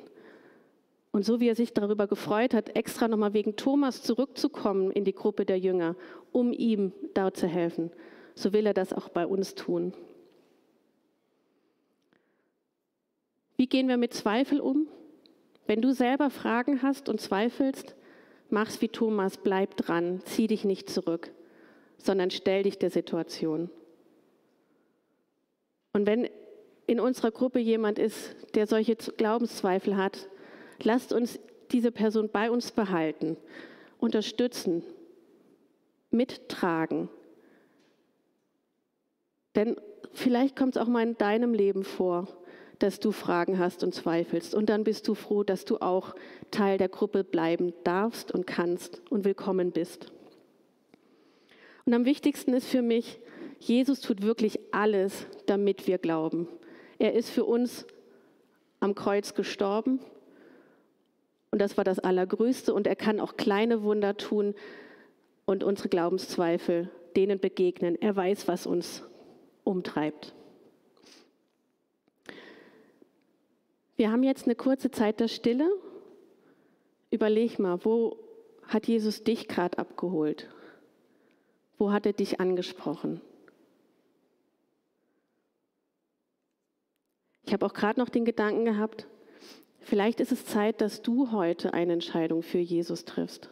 Und 1.11 1.25
so 1.25 1.39
wie 1.39 1.49
er 1.49 1.55
sich 1.55 1.73
darüber 1.73 2.07
gefreut 2.07 2.55
hat, 2.55 2.77
extra 2.77 3.09
nochmal 3.09 3.35
wegen 3.35 3.57
Thomas 3.57 4.03
zurückzukommen 4.03 4.91
in 4.91 5.05
die 5.05 5.15
Gruppe 5.15 5.45
der 5.45 5.59
Jünger, 5.59 5.97
um 6.33 6.53
ihm 6.53 6.93
da 7.15 7.33
zu 7.33 7.47
helfen, 7.47 7.93
so 8.35 8.53
will 8.53 8.67
er 8.67 8.75
das 8.75 8.93
auch 8.93 9.09
bei 9.09 9.27
uns 9.27 9.55
tun. 9.55 9.93
Wie 13.57 13.69
gehen 13.69 13.87
wir 13.87 13.97
mit 13.97 14.13
Zweifel 14.13 14.61
um? 14.61 14.89
Wenn 15.67 15.81
du 15.81 15.93
selber 15.93 16.31
Fragen 16.31 16.83
hast 16.83 17.09
und 17.09 17.21
zweifelst, 17.21 17.95
mach's 18.51 18.81
wie 18.81 18.89
Thomas, 18.89 19.39
bleib 19.39 19.77
dran, 19.77 20.21
zieh 20.25 20.47
dich 20.47 20.65
nicht 20.65 20.91
zurück, 20.91 21.31
sondern 21.97 22.31
stell 22.31 22.65
dich 22.65 22.79
der 22.79 22.91
Situation. 22.91 23.71
Und 25.93 26.07
wenn 26.07 26.29
in 26.87 27.01
unserer 27.01 27.31
Gruppe 27.31 27.61
jemand 27.61 27.99
ist, 27.99 28.37
der 28.55 28.67
solche 28.67 28.97
Glaubenszweifel 28.97 29.97
hat, 29.97 30.29
lasst 30.83 31.13
uns 31.13 31.39
diese 31.71 31.91
Person 31.91 32.29
bei 32.31 32.51
uns 32.51 32.73
behalten, 32.73 33.37
unterstützen, 33.99 34.83
mittragen. 36.11 37.09
Denn 39.55 39.77
vielleicht 40.13 40.57
kommt 40.57 40.77
es 40.77 40.83
auch 40.83 40.89
mal 40.89 41.03
in 41.03 41.17
deinem 41.17 41.55
Leben 41.55 41.85
vor, 41.85 42.29
dass 42.79 43.01
du 43.01 43.13
Fragen 43.13 43.59
hast 43.59 43.85
und 43.85 43.95
zweifelst. 43.95 44.55
Und 44.55 44.69
dann 44.69 44.85
bist 44.85 45.09
du 45.09 45.15
froh, 45.15 45.45
dass 45.45 45.65
du 45.65 45.79
auch 45.79 46.15
Teil 46.51 46.79
der 46.79 46.89
Gruppe 46.89 47.25
bleiben 47.25 47.73
darfst 47.85 48.33
und 48.33 48.47
kannst 48.47 49.03
und 49.11 49.25
willkommen 49.25 49.73
bist. 49.73 50.13
Und 51.85 51.95
am 51.95 52.05
wichtigsten 52.05 52.55
ist 52.55 52.67
für 52.67 52.83
mich, 52.83 53.21
Jesus 53.61 54.01
tut 54.01 54.23
wirklich 54.23 54.59
alles, 54.73 55.27
damit 55.47 55.87
wir 55.87 55.99
glauben. 55.99 56.49
Er 56.99 57.15
ist 57.15 57.31
für 57.31 57.45
uns 57.45 57.87
am 58.81 58.95
Kreuz 58.95 59.35
gestorben 59.35 60.01
und 61.51 61.61
das 61.61 61.77
war 61.77 61.85
das 61.85 61.99
Allergrößte 61.99 62.75
und 62.75 62.87
er 62.87 62.97
kann 62.97 63.21
auch 63.21 63.37
kleine 63.37 63.83
Wunder 63.83 64.17
tun 64.17 64.55
und 65.47 65.63
unsere 65.63 65.89
Glaubenszweifel 65.89 66.91
denen 67.17 67.39
begegnen. 67.39 67.97
Er 68.01 68.17
weiß, 68.17 68.49
was 68.49 68.67
uns 68.67 69.05
umtreibt. 69.63 70.35
Wir 73.97 74.11
haben 74.11 74.23
jetzt 74.23 74.45
eine 74.45 74.55
kurze 74.55 74.91
Zeit 74.91 75.21
der 75.21 75.29
Stille. 75.29 75.71
Überleg 77.11 77.59
mal, 77.59 77.85
wo 77.85 78.19
hat 78.67 78.89
Jesus 78.89 79.23
dich 79.23 79.47
gerade 79.47 79.79
abgeholt? 79.79 80.49
Wo 81.79 81.93
hat 81.93 82.07
er 82.07 82.13
dich 82.13 82.41
angesprochen? 82.41 83.21
Ich 87.47 87.53
habe 87.53 87.67
auch 87.67 87.75
gerade 87.75 88.01
noch 88.01 88.09
den 88.09 88.25
Gedanken 88.25 88.65
gehabt, 88.65 89.07
vielleicht 89.81 90.21
ist 90.21 90.33
es 90.33 90.47
Zeit, 90.47 90.81
dass 90.81 91.03
du 91.03 91.31
heute 91.31 91.75
eine 91.75 91.93
Entscheidung 91.93 92.43
für 92.43 92.59
Jesus 92.59 93.05
triffst. 93.05 93.51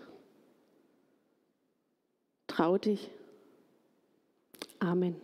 Trau 2.46 2.78
dich. 2.78 3.10
Amen. 4.78 5.16